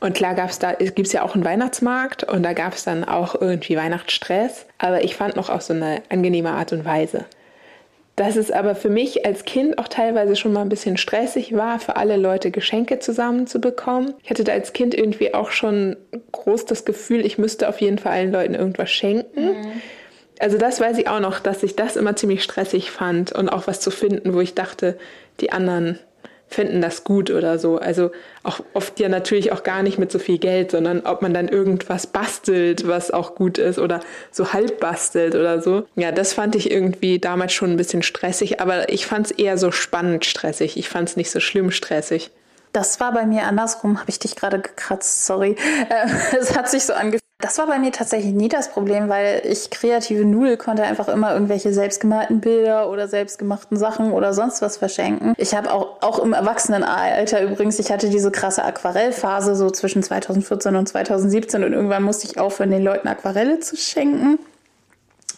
Und 0.00 0.14
klar 0.14 0.34
gab 0.34 0.50
es 0.50 0.58
da, 0.58 0.72
gibt 0.72 1.06
es 1.06 1.12
ja 1.12 1.22
auch 1.22 1.36
einen 1.36 1.44
Weihnachtsmarkt 1.44 2.24
und 2.24 2.42
da 2.42 2.52
gab 2.52 2.74
es 2.74 2.82
dann 2.82 3.04
auch 3.04 3.40
irgendwie 3.40 3.76
Weihnachtsstress. 3.76 4.66
Aber 4.78 5.04
ich 5.04 5.14
fand 5.14 5.36
noch 5.36 5.50
auf 5.50 5.62
so 5.62 5.72
eine 5.72 6.02
angenehme 6.08 6.50
Art 6.50 6.72
und 6.72 6.84
Weise. 6.84 7.26
Dass 8.16 8.34
es 8.34 8.50
aber 8.50 8.74
für 8.74 8.90
mich 8.90 9.24
als 9.24 9.44
Kind 9.44 9.78
auch 9.78 9.86
teilweise 9.86 10.34
schon 10.34 10.52
mal 10.52 10.62
ein 10.62 10.68
bisschen 10.68 10.96
stressig 10.96 11.54
war, 11.54 11.78
für 11.78 11.94
alle 11.94 12.16
Leute 12.16 12.50
Geschenke 12.50 12.98
zusammenzubekommen. 12.98 14.14
Ich 14.24 14.30
hatte 14.30 14.42
da 14.42 14.50
als 14.50 14.72
Kind 14.72 14.94
irgendwie 14.94 15.32
auch 15.32 15.52
schon 15.52 15.96
groß 16.32 16.64
das 16.64 16.84
Gefühl, 16.84 17.24
ich 17.24 17.38
müsste 17.38 17.68
auf 17.68 17.80
jeden 17.80 17.98
Fall 17.98 18.12
allen 18.14 18.32
Leuten 18.32 18.54
irgendwas 18.56 18.90
schenken. 18.90 19.60
Mhm 19.60 19.82
also 20.38 20.58
das 20.58 20.80
weiß 20.80 20.98
ich 20.98 21.08
auch 21.08 21.20
noch, 21.20 21.40
dass 21.40 21.62
ich 21.62 21.76
das 21.76 21.96
immer 21.96 22.16
ziemlich 22.16 22.42
stressig 22.42 22.90
fand 22.90 23.32
und 23.32 23.48
auch 23.48 23.66
was 23.66 23.80
zu 23.80 23.90
finden, 23.90 24.34
wo 24.34 24.40
ich 24.40 24.54
dachte, 24.54 24.98
die 25.40 25.52
anderen 25.52 25.98
finden 26.48 26.80
das 26.80 27.04
gut 27.04 27.30
oder 27.30 27.58
so. 27.58 27.78
Also 27.78 28.12
auch 28.42 28.60
oft 28.72 29.00
ja 29.00 29.08
natürlich 29.08 29.52
auch 29.52 29.62
gar 29.62 29.82
nicht 29.82 29.98
mit 29.98 30.12
so 30.12 30.18
viel 30.18 30.38
Geld, 30.38 30.70
sondern 30.70 31.00
ob 31.00 31.22
man 31.22 31.34
dann 31.34 31.48
irgendwas 31.48 32.06
bastelt, 32.06 32.86
was 32.86 33.10
auch 33.10 33.34
gut 33.34 33.58
ist 33.58 33.78
oder 33.78 34.00
so 34.30 34.52
halb 34.52 34.78
bastelt 34.80 35.34
oder 35.34 35.60
so. 35.60 35.86
Ja, 35.96 36.12
das 36.12 36.32
fand 36.32 36.54
ich 36.54 36.70
irgendwie 36.70 37.18
damals 37.18 37.52
schon 37.52 37.72
ein 37.72 37.76
bisschen 37.76 38.02
stressig, 38.02 38.60
aber 38.60 38.90
ich 38.90 39.06
fand 39.06 39.26
es 39.26 39.32
eher 39.32 39.58
so 39.58 39.72
spannend 39.72 40.24
stressig. 40.24 40.76
Ich 40.76 40.88
fand 40.88 41.08
es 41.08 41.16
nicht 41.16 41.30
so 41.30 41.40
schlimm 41.40 41.70
stressig. 41.70 42.30
Das 42.72 43.00
war 43.00 43.12
bei 43.12 43.24
mir 43.24 43.44
andersrum, 43.44 43.98
habe 43.98 44.10
ich 44.10 44.18
dich 44.18 44.36
gerade 44.36 44.60
gekratzt, 44.60 45.26
sorry. 45.26 45.56
Es 46.38 46.56
hat 46.56 46.70
sich 46.70 46.84
so 46.84 46.92
angefühlt. 46.92 47.25
Das 47.38 47.58
war 47.58 47.66
bei 47.66 47.78
mir 47.78 47.92
tatsächlich 47.92 48.32
nie 48.32 48.48
das 48.48 48.70
Problem, 48.70 49.10
weil 49.10 49.42
ich 49.44 49.68
kreative 49.68 50.24
Nudel 50.24 50.56
konnte 50.56 50.84
einfach 50.84 51.08
immer 51.08 51.34
irgendwelche 51.34 51.70
selbstgemalten 51.70 52.40
Bilder 52.40 52.90
oder 52.90 53.08
selbstgemachten 53.08 53.76
Sachen 53.76 54.12
oder 54.12 54.32
sonst 54.32 54.62
was 54.62 54.78
verschenken. 54.78 55.34
Ich 55.36 55.54
habe 55.54 55.70
auch, 55.70 56.00
auch 56.00 56.18
im 56.18 56.32
Erwachsenenalter 56.32 57.42
übrigens, 57.42 57.78
ich 57.78 57.92
hatte 57.92 58.08
diese 58.08 58.30
krasse 58.30 58.64
Aquarellphase 58.64 59.54
so 59.54 59.70
zwischen 59.70 60.02
2014 60.02 60.76
und 60.76 60.88
2017 60.88 61.62
und 61.62 61.74
irgendwann 61.74 62.04
musste 62.04 62.26
ich 62.26 62.38
aufhören, 62.38 62.70
den 62.70 62.82
Leuten 62.82 63.06
Aquarelle 63.06 63.60
zu 63.60 63.76
schenken. 63.76 64.38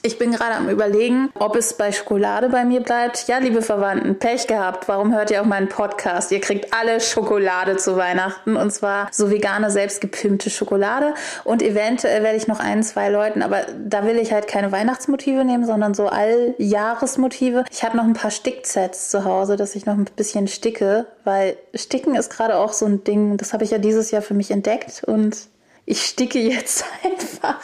Ich 0.09 0.17
bin 0.17 0.33
gerade 0.33 0.55
am 0.55 0.71
Überlegen, 0.71 1.29
ob 1.39 1.55
es 1.55 1.75
bei 1.75 1.93
Schokolade 1.93 2.49
bei 2.49 2.65
mir 2.65 2.81
bleibt. 2.81 3.29
Ja, 3.29 3.37
liebe 3.37 3.61
Verwandten, 3.61 4.19
Pech 4.19 4.47
gehabt. 4.47 4.89
Warum 4.89 5.15
hört 5.15 5.31
ihr 5.31 5.43
auch 5.43 5.45
meinen 5.45 5.69
Podcast? 5.69 6.33
Ihr 6.33 6.41
kriegt 6.41 6.73
alle 6.73 6.99
Schokolade 7.03 7.77
zu 7.77 7.99
Weihnachten 7.99 8.57
und 8.57 8.71
zwar 8.71 9.09
so 9.13 9.31
vegane, 9.31 9.71
selbstgepimpte 9.71 10.49
Schokolade. 10.49 11.13
Und 11.45 11.63
eventuell 11.63 12.23
werde 12.23 12.39
ich 12.39 12.49
noch 12.49 12.59
ein, 12.59 12.83
zwei 12.83 13.11
Leuten, 13.11 13.43
aber 13.43 13.67
da 13.87 14.07
will 14.07 14.17
ich 14.17 14.33
halt 14.33 14.49
keine 14.49 14.73
Weihnachtsmotive 14.73 15.45
nehmen, 15.45 15.67
sondern 15.67 15.93
so 15.93 16.07
Alljahresmotive. 16.07 17.65
Ich 17.71 17.85
habe 17.85 17.99
noch 17.99 18.05
ein 18.05 18.15
paar 18.15 18.31
Sticksets 18.31 19.11
zu 19.11 19.27
Hause, 19.27 19.57
dass 19.57 19.75
ich 19.75 19.85
noch 19.85 19.99
ein 19.99 20.07
bisschen 20.17 20.49
sticke, 20.49 21.05
weil 21.25 21.59
Sticken 21.75 22.15
ist 22.15 22.31
gerade 22.31 22.57
auch 22.57 22.73
so 22.73 22.87
ein 22.87 23.05
Ding. 23.05 23.37
Das 23.37 23.53
habe 23.53 23.65
ich 23.65 23.73
ja 23.73 23.77
dieses 23.77 24.11
Jahr 24.11 24.23
für 24.23 24.33
mich 24.33 24.51
entdeckt 24.51 25.05
und 25.05 25.37
ich 25.85 26.01
sticke 26.07 26.39
jetzt 26.39 26.87
einfach. 27.05 27.61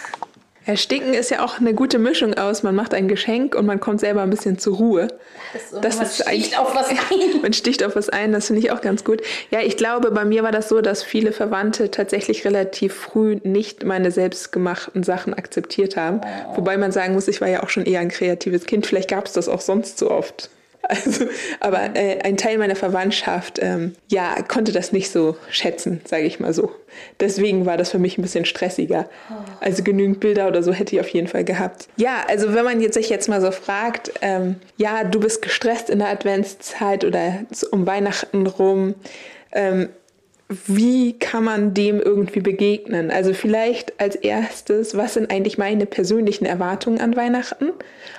Ersticken 0.66 1.12
ist 1.12 1.30
ja 1.30 1.44
auch 1.44 1.59
eine 1.59 1.75
gute 1.75 1.99
Mischung 1.99 2.35
aus. 2.35 2.62
Man 2.62 2.75
macht 2.75 2.94
ein 2.94 3.06
Geschenk 3.06 3.54
und 3.54 3.66
man 3.66 3.80
kommt 3.80 4.00
selber 4.00 4.23
ein 4.23 4.30
bisschen 4.30 4.59
zur 4.59 4.76
Ruhe. 4.76 5.09
Das, 5.52 5.71
so, 5.71 5.80
das 5.80 5.97
man 5.97 6.06
ist 6.06 6.23
sticht 6.23 6.59
auf 6.59 6.75
was 6.75 6.88
ein. 7.11 7.42
Man 7.42 7.52
sticht 7.52 7.85
auf 7.85 7.97
was 7.97 8.09
ein, 8.09 8.33
das 8.33 8.47
finde 8.47 8.61
ich 8.61 8.71
auch 8.71 8.80
ganz 8.80 9.04
gut. 9.04 9.21
Ja, 9.50 9.61
ich 9.61 9.76
glaube, 9.76 10.11
bei 10.11 10.25
mir 10.25 10.42
war 10.42 10.52
das 10.52 10.68
so, 10.68 10.80
dass 10.80 11.02
viele 11.02 11.33
Verwandte 11.33 11.90
tatsächlich 11.90 12.44
relativ 12.47 12.94
früh 12.94 13.37
nicht 13.42 13.85
meine 13.85 14.11
selbstgemachten 14.11 15.02
Sachen 15.02 15.35
akzeptiert 15.35 15.97
haben. 15.97 16.21
Oh. 16.23 16.56
Wobei 16.56 16.78
man 16.78 16.92
sagen 16.92 17.12
muss, 17.12 17.28
ich 17.28 17.40
war 17.42 17.49
ja 17.49 17.62
auch 17.62 17.68
schon 17.68 17.85
eher 17.85 18.00
ein 18.00 18.09
kreatives 18.09 18.64
Kind. 18.64 18.87
Vielleicht 18.87 19.11
gab 19.11 19.26
es 19.26 19.35
das 19.35 19.49
auch 19.49 19.61
sonst 19.61 19.99
so 19.99 20.11
oft. 20.11 20.49
Also, 20.87 21.26
aber 21.61 21.97
äh, 21.97 22.21
ein 22.23 22.37
Teil 22.37 22.59
meiner 22.59 22.76
Verwandtschaft, 22.76 23.59
ähm, 23.62 23.95
ja, 24.11 24.35
konnte 24.43 24.71
das 24.73 24.93
nicht 24.93 25.11
so 25.11 25.37
schätzen, 25.49 26.00
sage 26.05 26.25
ich 26.25 26.41
mal 26.41 26.53
so. 26.53 26.73
Deswegen 27.21 27.67
war 27.67 27.76
das 27.76 27.91
für 27.91 27.99
mich 27.99 28.19
ein 28.19 28.23
bisschen 28.23 28.45
stressiger. 28.45 29.09
Also 29.61 29.83
genügend 29.83 30.21
Bilder 30.21 30.47
oder 30.47 30.62
so 30.62 30.73
hätte 30.73 30.95
ich 30.95 31.00
auf 31.00 31.09
jeden 31.09 31.26
Fall 31.26 31.45
gehabt. 31.45 31.88
Ja, 31.97 32.25
also 32.29 32.55
wenn 32.55 32.64
man 32.64 32.81
jetzt 32.81 32.95
sich 32.95 33.09
jetzt 33.09 33.29
mal 33.29 33.41
so 33.41 33.50
fragt, 33.50 34.12
ähm, 34.21 34.57
ja, 34.76 35.05
du 35.05 35.21
bist 35.21 35.43
gestresst 35.43 35.91
in 35.91 35.99
der 35.99 36.09
Adventszeit 36.09 37.05
oder 37.05 37.45
um 37.71 37.87
Weihnachten 37.87 38.47
rum, 38.47 38.95
ähm, 39.53 39.88
wie 40.49 41.19
kann 41.19 41.45
man 41.45 41.75
dem 41.75 42.00
irgendwie 42.00 42.41
begegnen? 42.41 43.11
Also 43.11 43.33
vielleicht 43.33 43.99
als 43.99 44.14
erstes, 44.14 44.97
was 44.97 45.14
sind 45.14 45.31
eigentlich 45.31 45.57
meine 45.57 45.87
persönlichen 45.87 46.45
Erwartungen 46.45 47.00
an 47.00 47.17
Weihnachten 47.17 47.71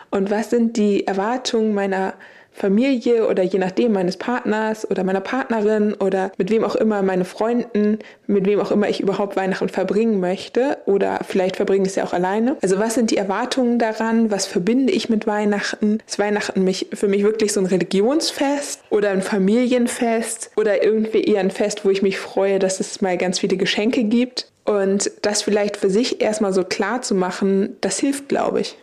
und 0.10 0.32
was 0.32 0.50
sind 0.50 0.76
die 0.76 1.06
Erwartungen 1.06 1.74
meiner 1.74 2.16
Familie 2.56 3.28
oder 3.28 3.44
je 3.44 3.60
nachdem 3.60 3.92
meines 3.92 4.16
Partners 4.16 4.90
oder 4.90 5.04
meiner 5.04 5.20
Partnerin 5.20 5.94
oder 5.94 6.32
mit 6.38 6.50
wem 6.50 6.64
auch 6.64 6.76
immer 6.76 7.02
meine 7.02 7.26
Freunden, 7.26 8.00
mit 8.28 8.46
wem 8.46 8.62
auch 8.62 8.72
immer 8.72 8.88
ich 8.88 9.02
überhaupt 9.02 9.36
Weihnachten 9.36 9.68
verbringen 9.68 10.22
möchte 10.22 10.78
oder 10.86 11.20
vielleicht 11.28 11.58
verbringe 11.58 11.84
ich 11.84 11.90
es 11.90 11.96
ja 11.96 12.06
auch 12.06 12.14
alleine. 12.14 12.56
Also 12.62 12.80
was 12.80 12.94
sind 12.94 13.12
die 13.12 13.18
Erwartungen 13.18 13.78
daran? 13.78 14.32
Was 14.32 14.46
verbinde 14.46 14.94
ich 14.94 15.10
mit 15.10 15.28
Weihnachten? 15.28 16.00
Ist 16.08 16.18
Weihnachten 16.18 16.64
mich, 16.64 16.88
für 16.94 17.10
mich 17.10 17.24
wirklich 17.24 17.52
so 17.52 17.60
ein 17.60 17.66
Religionsfest 17.66 18.82
oder 18.90 19.10
ein 19.10 19.22
Familienfest 19.22 20.52
oder 20.56 20.82
irgendwie 20.82 21.24
eher 21.24 21.42
ein 21.42 21.52
Fest, 21.52 21.84
wo 21.84 21.90
ich 21.90 22.02
mich 22.02 22.18
freue, 22.18 22.60
dass 22.60 22.80
es 22.80 23.02
mal 23.02 23.18
ganz 23.18 23.40
viele 23.40 23.58
Geschenke 23.58 24.06
gibt? 24.06 24.48
Und 24.64 25.12
das 25.22 25.44
vielleicht 25.44 25.78
für 25.78 25.92
sich 25.92 26.22
erstmal 26.22 26.52
so 26.52 26.64
klar 26.64 27.02
zu 27.04 27.14
machen, 27.14 27.76
das 27.82 28.00
hilft, 28.00 28.30
glaube 28.30 28.62
ich. 28.62 28.78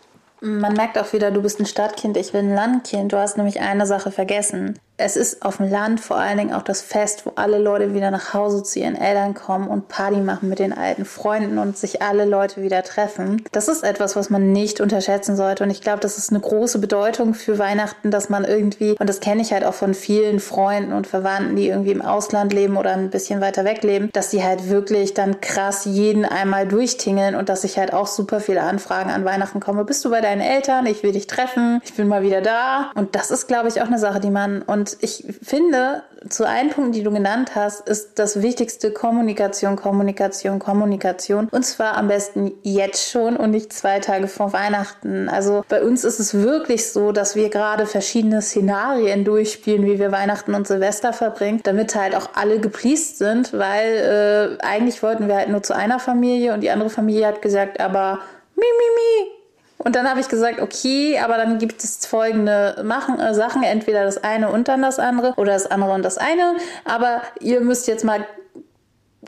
Man 0.45 0.73
merkt 0.75 0.99
auch 0.99 1.13
wieder, 1.13 1.31
du 1.31 1.41
bist 1.41 1.61
ein 1.61 1.67
Stadtkind, 1.67 2.17
ich 2.17 2.33
bin 2.33 2.49
ein 2.49 2.55
Landkind. 2.55 3.13
Du 3.13 3.17
hast 3.17 3.37
nämlich 3.37 3.61
eine 3.61 3.87
Sache 3.87 4.11
vergessen 4.11 4.79
es 5.03 5.17
ist 5.17 5.45
auf 5.45 5.57
dem 5.57 5.69
Land 5.69 6.01
vor 6.01 6.17
allen 6.17 6.39
Dingen 6.39 6.53
auch 6.55 6.63
das 6.63 6.81
Fest, 6.81 7.27
wo 7.27 7.33
alle 7.35 7.59
Leute 7.59 7.93
wieder 7.93 8.11
nach 8.11 8.35
Hause 8.35 8.63
zu 8.63 8.79
ihren 8.79 8.95
Eltern 8.95 9.35
kommen 9.35 9.69
und 9.69 9.89
Party 9.89 10.19
machen 10.19 10.49
mit 10.49 10.61
den 10.61 10.73
alten 10.73 11.05
Freunden 11.05 11.59
und 11.59 11.77
sich 11.77 12.03
alle 12.03 12.25
Leute 12.25 12.63
wieder 12.63 12.83
treffen. 12.83 13.45
Das 13.53 13.69
ist 13.69 13.83
etwas, 13.83 14.15
was 14.15 14.31
man 14.31 14.53
nicht 14.53 14.81
unterschätzen 14.81 15.37
sollte. 15.37 15.65
Und 15.65 15.71
ich 15.71 15.81
glaube, 15.81 16.01
das 16.01 16.19
ist 16.19 16.31
eine 16.31 16.41
große 16.41 16.79
Bedeutung 16.79 17.35
für 17.35 17.59
Weihnachten, 17.59 18.11
dass 18.11 18.29
man 18.29 18.45
irgendwie, 18.45 18.97
und 18.99 19.09
das 19.09 19.21
kenne 19.21 19.43
ich 19.43 19.53
halt 19.53 19.65
auch 19.65 19.75
von 19.75 19.95
vielen 19.95 20.39
Freunden 20.39 20.93
und 20.93 21.07
Verwandten, 21.07 21.57
die 21.57 21.69
irgendwie 21.69 21.93
im 21.93 22.03
Ausland 22.03 22.53
leben 22.53 22.77
oder 22.77 22.93
ein 22.93 23.11
bisschen 23.11 23.41
weiter 23.41 23.65
weg 23.65 23.83
leben, 23.83 24.11
dass 24.13 24.31
sie 24.31 24.45
halt 24.45 24.69
wirklich 24.71 25.15
dann 25.15 25.41
krass 25.41 25.85
jeden 25.85 26.25
einmal 26.25 26.67
durchtingeln 26.67 27.35
und 27.35 27.49
dass 27.49 27.65
ich 27.65 27.79
halt 27.79 27.93
auch 27.93 28.07
super 28.07 28.41
viele 28.41 28.63
Anfragen 28.63 29.11
an 29.11 29.25
Weihnachten 29.25 29.59
komme. 29.59 29.85
Bist 29.85 30.05
du 30.05 30.11
bei 30.11 30.21
deinen 30.21 30.41
Eltern? 30.41 30.87
Ich 30.87 31.03
will 31.03 31.13
dich 31.13 31.27
treffen. 31.27 31.81
Ich 31.85 31.95
bin 31.95 32.07
mal 32.07 32.23
wieder 32.23 32.41
da. 32.41 32.93
Und 32.95 33.17
das 33.17 33.31
ist, 33.31 33.49
glaube 33.49 33.69
ich, 33.69 33.83
auch 33.83 33.87
eine 33.87 33.99
Sache, 33.99 34.21
die 34.21 34.31
man, 34.31 34.63
und 34.93 35.03
ich 35.03 35.25
finde, 35.43 36.03
zu 36.29 36.47
einem 36.47 36.71
Punkt, 36.71 36.95
die 36.95 37.03
du 37.03 37.11
genannt 37.11 37.55
hast, 37.55 37.89
ist 37.89 38.19
das 38.19 38.43
wichtigste 38.43 38.93
Kommunikation, 38.93 39.77
Kommunikation, 39.77 40.59
Kommunikation. 40.59 41.49
Und 41.51 41.65
zwar 41.65 41.97
am 41.97 42.09
besten 42.09 42.53
jetzt 42.63 43.11
schon 43.11 43.37
und 43.37 43.51
nicht 43.51 43.73
zwei 43.73 43.99
Tage 43.99 44.29
vor 44.29 44.53
Weihnachten. 44.53 45.29
Also 45.29 45.65
bei 45.69 45.83
uns 45.83 46.05
ist 46.05 46.21
es 46.21 46.35
wirklich 46.35 46.91
so, 46.91 47.13
dass 47.13 47.35
wir 47.37 47.49
gerade 47.49 47.87
verschiedene 47.87 48.43
Szenarien 48.43 49.25
durchspielen, 49.25 49.85
wie 49.87 49.99
wir 49.99 50.13
Weihnachten 50.13 50.55
und 50.55 50.67
Silvester 50.67 51.13
verbringen, 51.13 51.61
damit 51.65 51.95
halt 51.95 52.15
auch 52.15 52.31
alle 52.35 52.61
gepleased 52.61 53.19
sind, 53.19 53.53
weil 53.53 54.59
äh, 54.61 54.65
eigentlich 54.65 55.03
wollten 55.03 55.29
wir 55.29 55.37
halt 55.37 55.49
nur 55.49 55.63
zu 55.63 55.75
einer 55.75 55.99
Familie 55.99 56.55
und 56.55 56.61
die 56.61 56.71
andere 56.71 56.91
Familie 56.91 57.27
hat 57.27 57.43
gesagt, 57.43 57.81
aber 57.81 58.19
mi, 58.55 58.63
mi, 58.63 58.89
mi, 58.95 59.42
und 59.85 59.97
dann 59.97 60.09
habe 60.09 60.21
ich 60.21 60.29
gesagt, 60.29 60.61
okay, 60.61 61.19
aber 61.19 61.37
dann 61.37 61.59
gibt 61.59 61.83
es 61.83 62.07
folgende 62.07 62.83
machen, 62.85 63.19
äh, 63.19 63.35
Sachen, 63.35 63.63
entweder 63.63 64.05
das 64.05 64.23
eine 64.23 64.51
und 64.51 64.69
dann 64.69 64.83
das 64.83 64.99
andere 64.99 65.35
oder 65.37 65.53
das 65.53 65.67
andere 65.67 65.93
und 65.93 66.03
das 66.03 66.19
eine. 66.19 66.57
Aber 66.85 67.23
ihr 67.41 67.61
müsst 67.61 67.89
jetzt 67.89 68.05
mal 68.05 68.25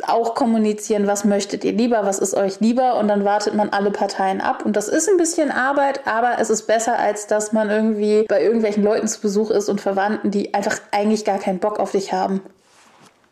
auch 0.06 0.34
kommunizieren, 0.34 1.06
was 1.06 1.24
möchtet 1.24 1.64
ihr 1.64 1.72
lieber, 1.72 2.04
was 2.04 2.18
ist 2.18 2.34
euch 2.34 2.60
lieber 2.60 2.96
und 2.98 3.06
dann 3.08 3.24
wartet 3.24 3.54
man 3.54 3.70
alle 3.70 3.92
Parteien 3.92 4.40
ab 4.40 4.64
und 4.64 4.74
das 4.76 4.88
ist 4.88 5.08
ein 5.08 5.16
bisschen 5.16 5.52
Arbeit, 5.52 6.06
aber 6.06 6.38
es 6.40 6.50
ist 6.50 6.66
besser, 6.66 6.98
als 6.98 7.28
dass 7.28 7.52
man 7.52 7.70
irgendwie 7.70 8.24
bei 8.28 8.42
irgendwelchen 8.42 8.82
Leuten 8.82 9.06
zu 9.06 9.20
Besuch 9.20 9.50
ist 9.50 9.68
und 9.68 9.80
Verwandten, 9.80 10.32
die 10.32 10.52
einfach 10.52 10.80
eigentlich 10.90 11.24
gar 11.24 11.38
keinen 11.38 11.60
Bock 11.60 11.78
auf 11.78 11.92
dich 11.92 12.12
haben. 12.12 12.40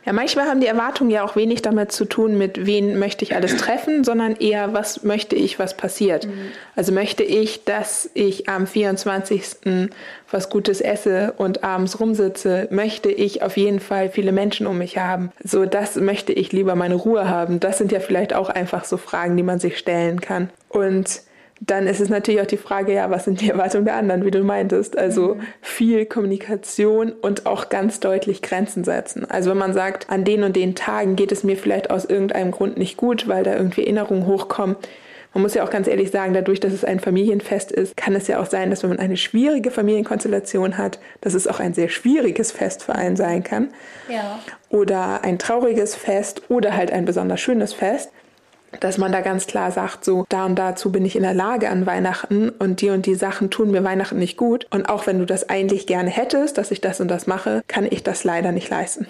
Ja, 0.05 0.13
manchmal 0.13 0.47
haben 0.47 0.61
die 0.61 0.67
Erwartungen 0.67 1.11
ja 1.11 1.25
auch 1.25 1.37
wenig 1.37 1.63
damit 1.63 1.93
zu 1.93 2.05
tun, 2.05 2.37
mit 2.37 2.67
wen 2.67 2.99
möchte 2.99 3.25
ich 3.25 3.35
alles 3.37 3.57
treffen, 3.57 4.03
sondern 4.03 4.35
eher, 4.35 4.73
was 4.73 5.05
möchte 5.05 5.37
ich, 5.37 5.59
was 5.59 5.77
passiert. 5.77 6.27
Mhm. 6.27 6.33
Also 6.75 6.93
möchte 6.93 7.23
ich, 7.23 7.65
dass 7.65 8.11
ich 8.15 8.49
am 8.49 8.67
24. 8.67 9.91
was 10.31 10.51
Gutes 10.51 10.81
esse 10.81 11.35
und 11.37 11.63
abends 11.63 12.01
rumsitze, 12.01 12.67
möchte 12.71 13.11
ich 13.11 13.43
auf 13.43 13.57
jeden 13.57 13.81
Fall 13.81 14.09
viele 14.09 14.33
Menschen 14.33 14.67
um 14.67 14.79
mich 14.79 14.99
haben. 14.99 15.31
So, 15.45 15.67
das 15.67 15.97
möchte 15.97 16.33
ich 16.33 16.53
lieber 16.53 16.75
meine 16.75 16.95
Ruhe 16.95 17.29
haben. 17.29 17.61
Das 17.61 17.79
sind 17.79 17.93
ja 17.93 18.01
vielleicht 18.01 18.35
auch 18.35 18.49
einfach 18.49 18.85
so 18.85 18.97
Fragen, 18.97 19.37
die 19.37 19.43
man 19.43 19.61
sich 19.61 19.79
stellen 19.79 20.21
kann. 20.21 20.51
Und 20.69 21.23
dann 21.65 21.87
ist 21.87 22.01
es 22.01 22.09
natürlich 22.09 22.41
auch 22.41 22.47
die 22.47 22.57
Frage, 22.57 22.93
ja, 22.93 23.11
was 23.11 23.25
sind 23.25 23.41
die 23.41 23.51
Erwartungen 23.51 23.85
der 23.85 23.95
anderen, 23.95 24.25
wie 24.25 24.33
du 24.33 24.43
meintest? 24.43 24.99
Also 24.99 25.37
mhm. 25.37 25.41
viel 25.61 26.07
Kommunikation 26.07 27.13
und 27.13 27.47
auch 27.47 27.69
ganz 27.69 28.01
deutlich 28.01 28.43
Grenzen 28.43 28.83
setzen. 28.83 29.31
Also 29.31 29.51
wenn 29.51 29.59
man 29.59 29.73
sagt, 29.73 30.11
an 30.11 30.25
den 30.25 30.43
und 30.43 30.57
den 30.57 30.75
Tagen 30.75 31.15
geht 31.15 31.31
es 31.31 31.45
mir 31.45 31.57
vielleicht 31.57 31.91
aus 31.91 32.05
irgendeinem 32.05 32.51
Grund 32.51 32.79
nicht 32.79 32.97
gut, 32.97 33.29
weil 33.29 33.45
da 33.45 33.55
irgendwie 33.55 33.83
Erinnerungen 33.83 34.27
hochkommen. 34.27 34.77
Man 35.35 35.43
muss 35.43 35.55
ja 35.55 35.65
auch 35.65 35.71
ganz 35.71 35.87
ehrlich 35.87 36.11
sagen, 36.11 36.35
dadurch, 36.35 36.61
dass 36.61 36.73
es 36.73 36.85
ein 36.85 37.01
Familienfest 37.01 37.73
ist, 37.73 37.97
kann 37.97 38.15
es 38.15 38.27
ja 38.27 38.41
auch 38.41 38.47
sein, 38.47 38.69
dass 38.69 38.83
wenn 38.83 38.91
man 38.91 38.99
eine 38.99 39.17
schwierige 39.17 39.71
Familienkonstellation 39.71 40.77
hat, 40.77 40.99
dass 41.21 41.33
es 41.33 41.47
auch 41.47 41.61
ein 41.61 41.75
sehr 41.75 41.89
schwieriges 41.89 42.53
Fest 42.53 42.83
für 42.83 42.97
einen 42.97 43.17
sein 43.17 43.43
kann. 43.43 43.69
Ja. 44.11 44.41
Oder 44.69 45.25
ein 45.25 45.39
trauriges 45.39 45.95
Fest 45.95 46.43
oder 46.51 46.77
halt 46.77 46.93
ein 46.93 47.05
besonders 47.05 47.41
schönes 47.41 47.73
Fest 47.73 48.11
dass 48.81 48.99
man 48.99 49.13
da 49.13 49.21
ganz 49.21 49.47
klar 49.47 49.71
sagt, 49.71 50.05
so 50.05 50.25
da 50.29 50.47
und 50.47 50.57
dazu 50.57 50.91
bin 50.93 51.05
ich 51.05 51.17
in 51.17 51.23
der 51.23 51.35
Lage 51.35 51.69
an 51.69 51.87
Weihnachten 51.87 52.51
und 52.51 52.81
die 52.81 52.91
und 52.91 53.07
die 53.07 53.15
Sachen 53.15 53.51
tun 53.51 53.71
mir 53.71 53.85
Weihnachten 53.85 54.19
nicht 54.19 54.37
gut. 54.37 54.67
Und 54.71 54.89
auch 54.89 55.07
wenn 55.07 55.19
du 55.19 55.27
das 55.27 55.49
eigentlich 55.49 55.87
gerne 55.87 56.11
hättest, 56.11 56.59
dass 56.59 56.71
ich 56.71 56.81
das 56.81 57.01
und 57.01 57.09
das 57.09 57.27
mache, 57.27 57.63
kann 57.69 57.87
ich 57.89 58.03
das 58.03 58.25
leider 58.25 58.53
nicht 58.53 58.71
leisten. 58.71 59.07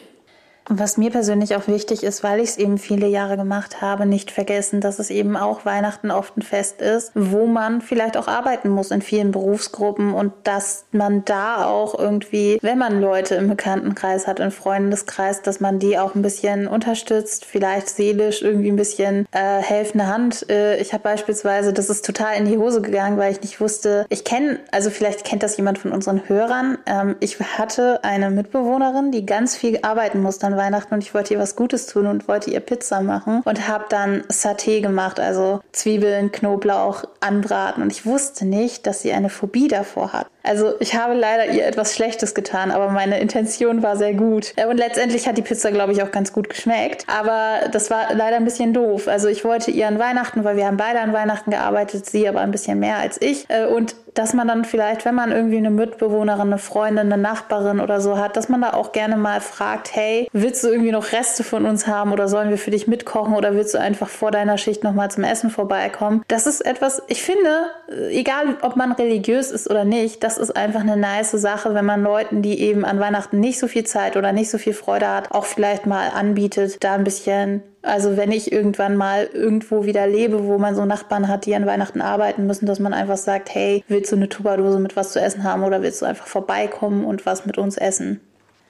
Was 0.69 0.97
mir 0.97 1.11
persönlich 1.11 1.57
auch 1.57 1.67
wichtig 1.67 2.05
ist, 2.05 2.23
weil 2.23 2.39
ich 2.41 2.51
es 2.51 2.57
eben 2.57 2.79
viele 2.79 3.09
Jahre 3.09 3.37
gemacht 3.37 3.81
habe, 3.81 4.07
nicht 4.07 4.31
vergessen, 4.31 4.81
dass 4.81 5.01
es 5.01 5.11
eben 5.11 5.37
auch 5.37 5.65
Weihnachten 5.65 6.11
oft 6.11 6.37
ein 6.37 6.43
Fest 6.43 6.81
ist, 6.81 7.11
wo 7.15 7.47
man 7.47 7.81
vielleicht 7.81 8.17
auch 8.17 8.29
arbeiten 8.29 8.69
muss 8.69 8.93
in 8.93 9.03
vielen 9.03 9.33
Berufsgruppen 9.33 10.15
und 10.15 10.33
dass 10.45 10.85
man 10.93 11.25
da 11.25 11.67
auch 11.67 11.99
irgendwie, 11.99 12.59
wenn 12.63 12.79
man 12.79 13.01
Leute 13.01 13.35
im 13.35 13.49
Bekanntenkreis 13.49 14.27
hat, 14.29 14.39
im 14.39 14.53
Freundeskreis, 14.53 15.43
dass 15.43 15.59
man 15.59 15.81
die 15.81 15.99
auch 15.99 16.15
ein 16.15 16.23
bisschen 16.23 16.69
unterstützt, 16.69 17.45
vielleicht 17.45 17.89
seelisch 17.89 18.43
irgendwie 18.43 18.71
ein 18.71 18.77
bisschen 18.77 19.27
äh, 19.33 19.61
helfende 19.61 20.07
Hand. 20.07 20.49
Äh, 20.49 20.81
ich 20.81 20.93
habe 20.93 21.03
beispielsweise, 21.03 21.73
das 21.73 21.91
ist 21.91 22.07
total 22.07 22.37
in 22.37 22.45
die 22.45 22.59
Hose 22.59 22.81
gegangen, 22.83 23.19
weil 23.19 23.33
ich 23.33 23.41
nicht 23.41 23.61
wusste, 23.61 24.07
ich 24.11 24.25
kenne, 24.25 24.61
also 24.71 24.91
vielleicht 24.91 25.25
kennt 25.25 25.43
das 25.43 25.57
jemand 25.57 25.79
von 25.79 25.91
unseren 25.91 26.29
Hörern. 26.29 26.79
Ähm, 26.87 27.17
ich 27.19 27.41
hatte 27.41 28.05
eine 28.05 28.31
Mitbewohnerin, 28.31 29.11
die 29.11 29.27
ganz 29.27 29.57
viel 29.57 29.81
arbeiten 29.83 30.23
musste 30.23 30.52
an 30.53 30.59
Weihnachten 30.59 30.95
und 30.95 31.03
ich 31.03 31.15
wollte 31.15 31.35
ihr 31.35 31.41
was 31.41 31.57
Gutes 31.57 31.87
tun 31.87 32.07
und 32.07 32.29
wollte 32.29 32.51
ihr 32.51 32.61
Pizza 32.61 33.01
machen 33.01 33.43
und 33.45 33.69
habe 33.69 33.85
dann 33.89 34.23
Saté 34.23 34.81
gemacht, 34.81 35.19
also 35.19 35.61
Zwiebeln, 35.73 36.33
Knoblauch 36.33 37.05
anbraten 37.21 37.83
und 37.83 37.93
ich 37.93 38.07
wusste 38.07 38.45
nicht, 38.45 38.87
dass 38.87 39.03
sie 39.03 39.13
eine 39.13 39.29
Phobie 39.29 39.69
davor 39.69 40.13
hat. 40.13 40.27
Also 40.45 40.75
ich 40.81 40.97
habe 40.97 41.15
leider 41.15 41.53
ihr 41.53 41.65
etwas 41.65 41.95
Schlechtes 41.95 42.35
getan, 42.35 42.71
aber 42.71 42.89
meine 42.89 43.21
Intention 43.21 43.83
war 43.83 43.97
sehr 43.97 44.15
gut. 44.15 44.55
Und 44.69 44.77
letztendlich 44.77 45.29
hat 45.29 45.39
die 45.39 45.43
Pizza, 45.43 45.71
glaube 45.71 45.93
ich, 45.93 46.03
auch 46.03 46.11
ganz 46.11 46.33
gut 46.33 46.49
geschmeckt. 46.49 47.07
Aber 47.07 47.69
das 47.71 47.91
war 47.91 48.13
leider 48.13 48.37
ein 48.37 48.45
bisschen 48.45 48.75
doof. 48.75 49.07
Also 49.07 49.29
ich 49.29 49.45
wollte 49.45 49.71
ihr 49.71 49.87
an 49.87 49.99
Weihnachten, 50.01 50.43
weil 50.43 50.57
wir 50.57 50.67
haben 50.67 50.77
beide 50.77 51.01
an 51.01 51.13
Weihnachten 51.13 51.53
gearbeitet, 51.53 52.07
sie 52.07 52.29
aber 52.29 52.41
ein 52.41 52.51
bisschen 52.51 52.81
mehr 52.81 52.97
als 52.97 53.21
ich. 53.21 53.49
Äh, 53.49 53.67
und 53.67 53.95
dass 54.15 54.35
man 54.35 54.49
dann 54.49 54.65
vielleicht, 54.65 55.05
wenn 55.05 55.15
man 55.15 55.33
irgendwie 55.33 55.57
eine 55.57 55.71
Mitbewohnerin, 55.71 56.49
eine 56.49 56.59
Freundin, 56.59 57.13
eine 57.13 57.21
Nachbarin 57.21 57.81
oder 57.81 58.01
so 58.01 58.19
hat, 58.19 58.37
dass 58.37 58.49
man 58.49 58.63
da 58.63 58.75
auch 58.75 58.93
gerne 58.93 59.17
mal 59.17 59.41
fragt, 59.41 59.95
hey, 59.95 60.29
willst 60.33 60.65
du 60.65 60.69
irgendwie 60.69 60.93
noch 60.93 61.13
Reste 61.13 61.45
von 61.45 61.65
uns 61.65 61.87
haben 61.87 62.13
oder 62.13 62.29
sollen 62.29 62.51
wir 62.51 62.59
für 62.59 62.71
dich 62.71 62.87
mitkochen 62.87 63.35
oder 63.35 63.55
willst 63.55 63.75
du 63.75 63.79
einfach 63.79 64.09
vor 64.09 64.31
deiner 64.31 64.59
Schicht 64.59 64.85
nochmal 64.85 65.11
zum 65.11 65.25
Essen 65.25 65.51
vorbeikommen? 65.51 66.23
Das 66.29 66.47
ist 66.47 66.61
etwas, 66.61 67.03
ich 67.09 67.23
finde, 67.23 67.67
egal 68.11 68.57
ob 68.63 68.77
man 68.77 68.93
religiös 68.93 69.51
ist 69.51 69.71
oder 69.71 69.85
nicht, 69.85 70.23
das 70.23 70.39
ist 70.39 70.57
einfach 70.57 70.81
eine 70.81 70.97
nice 70.97 71.33
Sache, 71.33 71.75
wenn 71.75 71.85
man 71.85 72.03
Leuten, 72.03 72.43
die 72.43 72.61
eben 72.61 72.85
an 72.85 73.01
Weihnachten 73.01 73.41
nicht 73.41 73.59
so 73.59 73.67
viel 73.67 73.85
Zeit 73.85 74.17
oder 74.17 74.33
nicht 74.33 74.51
so 74.51 74.59
viel 74.59 74.75
Freude 74.75 75.09
hat, 75.09 75.33
auch 75.33 75.45
vielleicht 75.45 75.87
mal 75.87 76.11
anbietet, 76.11 76.83
da 76.85 76.95
ein 76.95 77.05
bisschen 77.05 77.63
also 77.83 78.17
wenn 78.17 78.33
ich 78.33 78.53
irgendwann 78.53 78.97
mal 78.97 79.29
irgendwo 79.33 79.85
wieder 79.85 80.07
lebe, 80.07 80.45
wo 80.45 80.59
man 80.59 80.75
so 80.75 80.85
Nachbarn 80.85 81.29
hat, 81.29 81.47
die 81.47 81.55
an 81.55 81.67
Weihnachten 81.67 82.01
arbeiten 82.01 82.47
müssen, 82.47 82.67
dass 82.67 82.79
man 82.79 82.95
einfach 82.95 83.17
sagt, 83.17 83.55
hey, 83.55 83.85
willst 83.89 84.13
du 84.13 84.17
eine 84.17 84.29
Tupperdose 84.29 84.79
mit 84.79 84.97
was 84.97 85.13
zu 85.13 85.21
essen 85.21 85.45
haben 85.45 85.65
oder 85.65 85.83
willst 85.83 86.03
du 86.03 86.07
einfach 86.07 86.27
vorbeikommen 86.27 87.05
und 87.05 87.27
was 87.27 87.45
mit 87.45 87.59
uns 87.59 87.77
essen? 87.77 88.21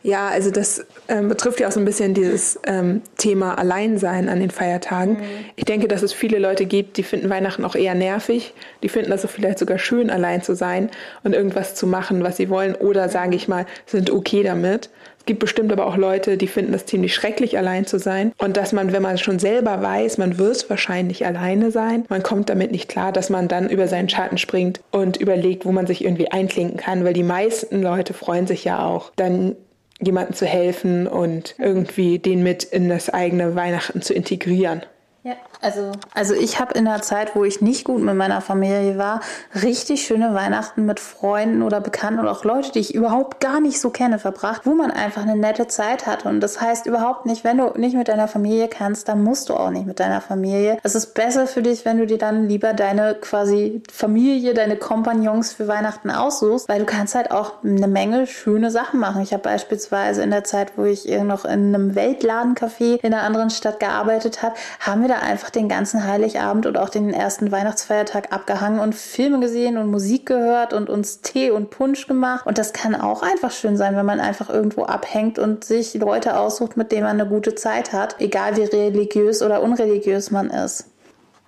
Ja, 0.04 0.28
also 0.28 0.50
das 0.50 0.84
ähm, 1.08 1.28
betrifft 1.28 1.60
ja 1.60 1.68
auch 1.68 1.72
so 1.72 1.78
ein 1.78 1.84
bisschen 1.84 2.12
dieses 2.12 2.58
ähm, 2.66 3.02
Thema 3.18 3.56
Alleinsein 3.56 4.28
an 4.28 4.40
den 4.40 4.50
Feiertagen. 4.50 5.14
Mhm. 5.14 5.24
Ich 5.54 5.64
denke, 5.64 5.86
dass 5.86 6.02
es 6.02 6.12
viele 6.12 6.40
Leute 6.40 6.66
gibt, 6.66 6.96
die 6.96 7.04
finden 7.04 7.30
Weihnachten 7.30 7.64
auch 7.64 7.76
eher 7.76 7.94
nervig. 7.94 8.52
Die 8.82 8.88
finden 8.88 9.10
das 9.10 9.22
so 9.22 9.28
vielleicht 9.28 9.60
sogar 9.60 9.78
schön, 9.78 10.10
allein 10.10 10.42
zu 10.42 10.56
sein 10.56 10.90
und 11.22 11.34
irgendwas 11.34 11.76
zu 11.76 11.86
machen, 11.86 12.24
was 12.24 12.36
sie 12.36 12.50
wollen 12.50 12.74
oder, 12.74 13.08
sage 13.08 13.36
ich 13.36 13.46
mal, 13.46 13.64
sind 13.86 14.10
okay 14.10 14.42
damit. 14.42 14.90
Es 15.22 15.26
gibt 15.26 15.38
bestimmt 15.38 15.70
aber 15.70 15.86
auch 15.86 15.96
Leute, 15.96 16.36
die 16.36 16.48
finden 16.48 16.74
es 16.74 16.84
ziemlich 16.84 17.14
schrecklich, 17.14 17.56
allein 17.56 17.86
zu 17.86 18.00
sein. 18.00 18.32
Und 18.38 18.56
dass 18.56 18.72
man, 18.72 18.92
wenn 18.92 19.02
man 19.02 19.18
schon 19.18 19.38
selber 19.38 19.80
weiß, 19.80 20.18
man 20.18 20.36
wird 20.36 20.68
wahrscheinlich 20.68 21.24
alleine 21.24 21.70
sein, 21.70 22.06
man 22.08 22.24
kommt 22.24 22.50
damit 22.50 22.72
nicht 22.72 22.88
klar, 22.88 23.12
dass 23.12 23.30
man 23.30 23.46
dann 23.46 23.70
über 23.70 23.86
seinen 23.86 24.08
Schatten 24.08 24.36
springt 24.36 24.80
und 24.90 25.18
überlegt, 25.18 25.64
wo 25.64 25.70
man 25.70 25.86
sich 25.86 26.04
irgendwie 26.04 26.32
einklinken 26.32 26.76
kann. 26.76 27.04
Weil 27.04 27.12
die 27.12 27.22
meisten 27.22 27.82
Leute 27.82 28.14
freuen 28.14 28.48
sich 28.48 28.64
ja 28.64 28.84
auch, 28.84 29.12
dann 29.14 29.54
jemandem 30.00 30.34
zu 30.34 30.44
helfen 30.44 31.06
und 31.06 31.54
irgendwie 31.56 32.18
den 32.18 32.42
mit 32.42 32.64
in 32.64 32.88
das 32.88 33.08
eigene 33.08 33.54
Weihnachten 33.54 34.02
zu 34.02 34.14
integrieren. 34.14 34.82
Ja, 35.22 35.36
also, 35.62 35.92
also 36.12 36.34
ich 36.34 36.60
habe 36.60 36.74
in 36.74 36.84
der 36.84 37.02
Zeit, 37.02 37.36
wo 37.36 37.44
ich 37.44 37.60
nicht 37.60 37.84
gut 37.84 38.02
mit 38.02 38.14
meiner 38.14 38.40
Familie 38.40 38.98
war, 38.98 39.20
richtig 39.62 40.04
schöne 40.04 40.34
Weihnachten 40.34 40.84
mit 40.84 40.98
Freunden 40.98 41.62
oder 41.62 41.80
Bekannten 41.80 42.20
oder 42.20 42.32
auch 42.32 42.44
Leute, 42.44 42.72
die 42.72 42.80
ich 42.80 42.94
überhaupt 42.94 43.40
gar 43.40 43.60
nicht 43.60 43.80
so 43.80 43.90
kenne, 43.90 44.18
verbracht, 44.18 44.62
wo 44.64 44.74
man 44.74 44.90
einfach 44.90 45.22
eine 45.22 45.36
nette 45.36 45.68
Zeit 45.68 46.06
hat. 46.06 46.26
Und 46.26 46.40
das 46.40 46.60
heißt 46.60 46.86
überhaupt 46.86 47.26
nicht, 47.26 47.44
wenn 47.44 47.58
du 47.58 47.72
nicht 47.76 47.96
mit 47.96 48.08
deiner 48.08 48.26
Familie 48.26 48.68
kannst, 48.68 49.08
dann 49.08 49.22
musst 49.22 49.48
du 49.48 49.54
auch 49.54 49.70
nicht 49.70 49.86
mit 49.86 50.00
deiner 50.00 50.20
Familie. 50.20 50.78
Es 50.82 50.94
ist 50.94 51.14
besser 51.14 51.46
für 51.46 51.62
dich, 51.62 51.84
wenn 51.84 51.98
du 51.98 52.06
dir 52.06 52.18
dann 52.18 52.48
lieber 52.48 52.74
deine 52.74 53.14
quasi 53.14 53.82
Familie, 53.92 54.54
deine 54.54 54.76
Kompagnons 54.76 55.52
für 55.52 55.68
Weihnachten 55.68 56.10
aussuchst, 56.10 56.68
weil 56.68 56.80
du 56.80 56.86
kannst 56.86 57.14
halt 57.14 57.30
auch 57.30 57.62
eine 57.62 57.86
Menge 57.86 58.26
schöne 58.26 58.70
Sachen 58.72 58.98
machen. 58.98 59.22
Ich 59.22 59.32
habe 59.32 59.44
beispielsweise 59.44 60.22
in 60.22 60.30
der 60.30 60.42
Zeit, 60.42 60.72
wo 60.76 60.84
ich 60.84 61.06
noch 61.22 61.44
in 61.44 61.74
einem 61.74 61.94
Weltladencafé 61.94 62.98
in 63.00 63.14
einer 63.14 63.22
anderen 63.22 63.50
Stadt 63.50 63.78
gearbeitet 63.78 64.42
habe, 64.42 64.56
haben 64.80 65.02
wir 65.02 65.08
da 65.08 65.18
einfach 65.20 65.51
den 65.54 65.68
ganzen 65.68 66.06
Heiligabend 66.06 66.66
und 66.66 66.76
auch 66.76 66.88
den 66.88 67.12
ersten 67.12 67.52
Weihnachtsfeiertag 67.52 68.32
abgehangen 68.32 68.80
und 68.80 68.94
Filme 68.94 69.40
gesehen 69.40 69.78
und 69.78 69.90
Musik 69.90 70.26
gehört 70.26 70.72
und 70.72 70.90
uns 70.90 71.20
Tee 71.20 71.50
und 71.50 71.70
Punsch 71.70 72.06
gemacht. 72.06 72.46
Und 72.46 72.58
das 72.58 72.72
kann 72.72 72.94
auch 72.94 73.22
einfach 73.22 73.50
schön 73.50 73.76
sein, 73.76 73.96
wenn 73.96 74.06
man 74.06 74.20
einfach 74.20 74.50
irgendwo 74.50 74.84
abhängt 74.84 75.38
und 75.38 75.64
sich 75.64 75.94
Leute 75.94 76.38
aussucht, 76.38 76.76
mit 76.76 76.92
denen 76.92 77.04
man 77.04 77.20
eine 77.20 77.28
gute 77.28 77.54
Zeit 77.54 77.92
hat, 77.92 78.16
egal 78.20 78.56
wie 78.56 78.64
religiös 78.64 79.42
oder 79.42 79.62
unreligiös 79.62 80.30
man 80.30 80.50
ist. 80.50 80.91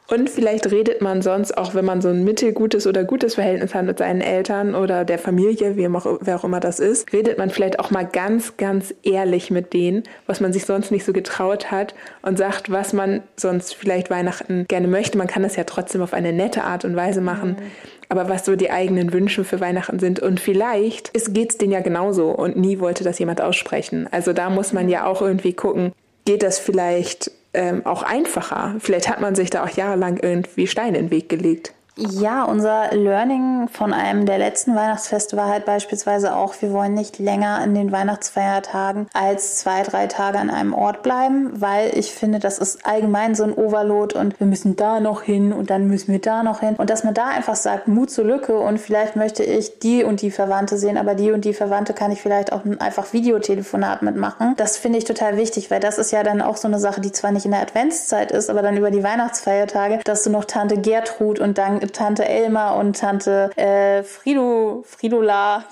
Und 0.06 0.28
vielleicht 0.28 0.70
redet 0.70 1.00
man 1.00 1.22
sonst 1.22 1.56
auch, 1.56 1.74
wenn 1.74 1.86
man 1.86 2.02
so 2.02 2.08
ein 2.08 2.24
mittelgutes 2.24 2.86
oder 2.86 3.04
gutes 3.04 3.36
Verhältnis 3.36 3.74
hat 3.74 3.86
mit 3.86 3.98
seinen 3.98 4.20
Eltern 4.20 4.74
oder 4.74 5.04
der 5.04 5.18
Familie, 5.18 5.76
wie 5.76 5.88
auch, 5.88 6.18
wer 6.20 6.36
auch 6.36 6.44
immer 6.44 6.60
das 6.60 6.78
ist, 6.78 7.10
redet 7.14 7.38
man 7.38 7.48
vielleicht 7.48 7.80
auch 7.80 7.90
mal 7.90 8.04
ganz, 8.04 8.58
ganz 8.58 8.94
ehrlich 9.02 9.50
mit 9.50 9.72
denen, 9.72 10.02
was 10.26 10.40
man 10.40 10.52
sich 10.52 10.66
sonst 10.66 10.90
nicht 10.90 11.06
so 11.06 11.14
getraut 11.14 11.70
hat 11.70 11.94
und 12.20 12.36
sagt, 12.36 12.70
was 12.70 12.92
man 12.92 13.22
sonst 13.36 13.74
vielleicht 13.74 14.10
Weihnachten 14.10 14.66
gerne 14.68 14.88
möchte. 14.88 15.16
Man 15.16 15.26
kann 15.26 15.42
das 15.42 15.56
ja 15.56 15.64
trotzdem 15.64 16.02
auf 16.02 16.12
eine 16.12 16.34
nette 16.34 16.64
Art 16.64 16.84
und 16.84 16.96
Weise 16.96 17.22
machen. 17.22 17.50
Mhm. 17.58 17.70
Aber 18.10 18.28
was 18.28 18.44
so 18.44 18.56
die 18.56 18.70
eigenen 18.70 19.14
Wünsche 19.14 19.44
für 19.44 19.60
Weihnachten 19.60 19.98
sind. 19.98 20.20
Und 20.20 20.38
vielleicht 20.38 21.12
geht 21.32 21.50
es 21.50 21.58
denen 21.58 21.72
ja 21.72 21.80
genauso 21.80 22.30
und 22.30 22.56
nie 22.56 22.78
wollte 22.78 23.04
das 23.04 23.18
jemand 23.18 23.40
aussprechen. 23.40 24.06
Also 24.10 24.34
da 24.34 24.50
muss 24.50 24.74
man 24.74 24.90
ja 24.90 25.06
auch 25.06 25.22
irgendwie 25.22 25.54
gucken, 25.54 25.92
geht 26.26 26.42
das 26.42 26.58
vielleicht 26.58 27.30
ähm, 27.54 27.86
auch 27.86 28.02
einfacher. 28.02 28.76
Vielleicht 28.78 29.08
hat 29.08 29.20
man 29.20 29.34
sich 29.34 29.50
da 29.50 29.64
auch 29.64 29.70
jahrelang 29.70 30.18
irgendwie 30.18 30.66
Steine 30.66 30.98
in 30.98 31.06
den 31.06 31.10
Weg 31.10 31.28
gelegt. 31.28 31.74
Ja, 31.96 32.42
unser 32.42 32.92
Learning 32.92 33.68
von 33.68 33.92
einem 33.92 34.26
der 34.26 34.38
letzten 34.38 34.74
Weihnachtsfeste 34.74 35.36
war 35.36 35.48
halt 35.48 35.64
beispielsweise 35.64 36.34
auch, 36.34 36.54
wir 36.60 36.72
wollen 36.72 36.92
nicht 36.92 37.20
länger 37.20 37.62
in 37.62 37.72
den 37.72 37.92
Weihnachtsfeiertagen 37.92 39.06
als 39.12 39.58
zwei, 39.58 39.84
drei 39.84 40.08
Tage 40.08 40.40
an 40.40 40.50
einem 40.50 40.74
Ort 40.74 41.04
bleiben, 41.04 41.52
weil 41.54 41.96
ich 41.96 42.10
finde, 42.10 42.40
das 42.40 42.58
ist 42.58 42.84
allgemein 42.84 43.36
so 43.36 43.44
ein 43.44 43.52
Overload 43.52 44.18
und 44.18 44.40
wir 44.40 44.46
müssen 44.48 44.74
da 44.74 44.98
noch 44.98 45.22
hin 45.22 45.52
und 45.52 45.70
dann 45.70 45.86
müssen 45.86 46.10
wir 46.10 46.20
da 46.20 46.42
noch 46.42 46.60
hin. 46.60 46.74
Und 46.76 46.90
dass 46.90 47.04
man 47.04 47.14
da 47.14 47.28
einfach 47.28 47.54
sagt, 47.54 47.86
Mut 47.86 48.10
zur 48.10 48.24
Lücke 48.24 48.58
und 48.58 48.80
vielleicht 48.80 49.14
möchte 49.14 49.44
ich 49.44 49.78
die 49.78 50.02
und 50.02 50.20
die 50.20 50.32
Verwandte 50.32 50.76
sehen, 50.78 50.98
aber 50.98 51.14
die 51.14 51.30
und 51.30 51.44
die 51.44 51.54
Verwandte 51.54 51.94
kann 51.94 52.10
ich 52.10 52.20
vielleicht 52.20 52.52
auch 52.52 52.62
einfach 52.80 53.12
Videotelefonat 53.12 54.02
mitmachen. 54.02 54.54
Das 54.56 54.78
finde 54.78 54.98
ich 54.98 55.04
total 55.04 55.36
wichtig, 55.36 55.70
weil 55.70 55.78
das 55.78 55.98
ist 55.98 56.10
ja 56.10 56.24
dann 56.24 56.42
auch 56.42 56.56
so 56.56 56.66
eine 56.66 56.80
Sache, 56.80 57.00
die 57.00 57.12
zwar 57.12 57.30
nicht 57.30 57.44
in 57.44 57.52
der 57.52 57.60
Adventszeit 57.60 58.32
ist, 58.32 58.50
aber 58.50 58.62
dann 58.62 58.76
über 58.76 58.90
die 58.90 59.04
Weihnachtsfeiertage, 59.04 60.00
dass 60.04 60.24
du 60.24 60.30
noch 60.30 60.44
Tante 60.44 60.76
Gertrud 60.76 61.38
und 61.38 61.56
dann 61.56 61.83
Tante 61.92 62.24
Elma 62.24 62.72
und 62.72 62.98
Tante 62.98 63.50
äh, 63.56 64.02
Frido, 64.02 64.84
Fridola. 64.86 65.64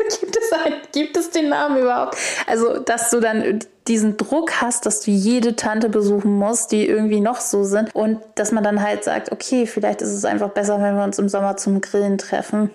gibt, 0.20 0.36
es 0.36 0.52
ein, 0.52 0.74
gibt 0.92 1.16
es 1.16 1.30
den 1.30 1.48
Namen 1.48 1.78
überhaupt? 1.78 2.16
Also, 2.46 2.78
dass 2.78 3.10
du 3.10 3.20
dann 3.20 3.60
diesen 3.86 4.16
Druck 4.16 4.60
hast, 4.60 4.86
dass 4.86 5.00
du 5.00 5.10
jede 5.10 5.56
Tante 5.56 5.88
besuchen 5.88 6.32
musst, 6.32 6.72
die 6.72 6.86
irgendwie 6.86 7.20
noch 7.20 7.40
so 7.40 7.64
sind. 7.64 7.94
Und 7.94 8.20
dass 8.34 8.52
man 8.52 8.64
dann 8.64 8.82
halt 8.82 9.04
sagt, 9.04 9.32
okay, 9.32 9.66
vielleicht 9.66 10.02
ist 10.02 10.12
es 10.12 10.24
einfach 10.24 10.50
besser, 10.50 10.80
wenn 10.80 10.96
wir 10.96 11.04
uns 11.04 11.18
im 11.18 11.28
Sommer 11.28 11.56
zum 11.56 11.80
Grillen 11.80 12.18
treffen. 12.18 12.70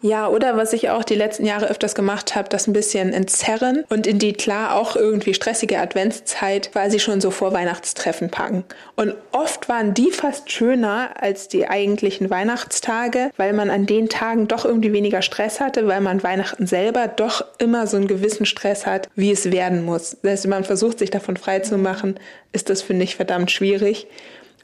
Ja, 0.00 0.28
oder 0.28 0.56
was 0.56 0.72
ich 0.72 0.90
auch 0.90 1.02
die 1.02 1.16
letzten 1.16 1.44
Jahre 1.44 1.68
öfters 1.68 1.96
gemacht 1.96 2.36
habe, 2.36 2.48
das 2.48 2.68
ein 2.68 2.72
bisschen 2.72 3.12
entzerren 3.12 3.84
und 3.88 4.06
in 4.06 4.20
die 4.20 4.32
klar 4.32 4.76
auch 4.76 4.94
irgendwie 4.94 5.34
stressige 5.34 5.80
Adventszeit 5.80 6.70
quasi 6.70 7.00
schon 7.00 7.20
so 7.20 7.32
vor 7.32 7.52
Weihnachtstreffen 7.52 8.30
packen. 8.30 8.62
Und 8.94 9.14
oft 9.32 9.68
waren 9.68 9.94
die 9.94 10.12
fast 10.12 10.52
schöner 10.52 11.10
als 11.20 11.48
die 11.48 11.66
eigentlichen 11.68 12.30
Weihnachtstage, 12.30 13.32
weil 13.36 13.52
man 13.52 13.70
an 13.70 13.86
den 13.86 14.08
Tagen 14.08 14.46
doch 14.46 14.64
irgendwie 14.64 14.92
weniger 14.92 15.20
Stress 15.20 15.58
hatte, 15.58 15.88
weil 15.88 16.00
man 16.00 16.22
Weihnachten 16.22 16.68
selber 16.68 17.08
doch 17.08 17.44
immer 17.58 17.88
so 17.88 17.96
einen 17.96 18.06
gewissen 18.06 18.46
Stress 18.46 18.86
hat, 18.86 19.08
wie 19.16 19.32
es 19.32 19.50
werden 19.50 19.84
muss. 19.84 20.16
Das 20.22 20.30
heißt, 20.30 20.44
wenn 20.44 20.50
man 20.50 20.64
versucht, 20.64 21.00
sich 21.00 21.10
davon 21.10 21.36
frei 21.36 21.58
zu 21.58 21.76
machen, 21.76 22.20
ist 22.52 22.70
das, 22.70 22.82
finde 22.82 23.02
ich, 23.02 23.16
verdammt 23.16 23.50
schwierig. 23.50 24.06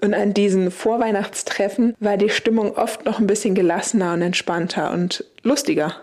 Und 0.04 0.12
an 0.12 0.34
diesen 0.34 0.70
Vorweihnachtstreffen 0.70 1.96
war 1.98 2.18
die 2.18 2.28
Stimmung 2.28 2.76
oft 2.76 3.06
noch 3.06 3.20
ein 3.20 3.26
bisschen 3.26 3.54
gelassener 3.54 4.12
und 4.12 4.20
entspannter 4.20 4.92
und 4.92 5.24
lustiger. 5.42 5.94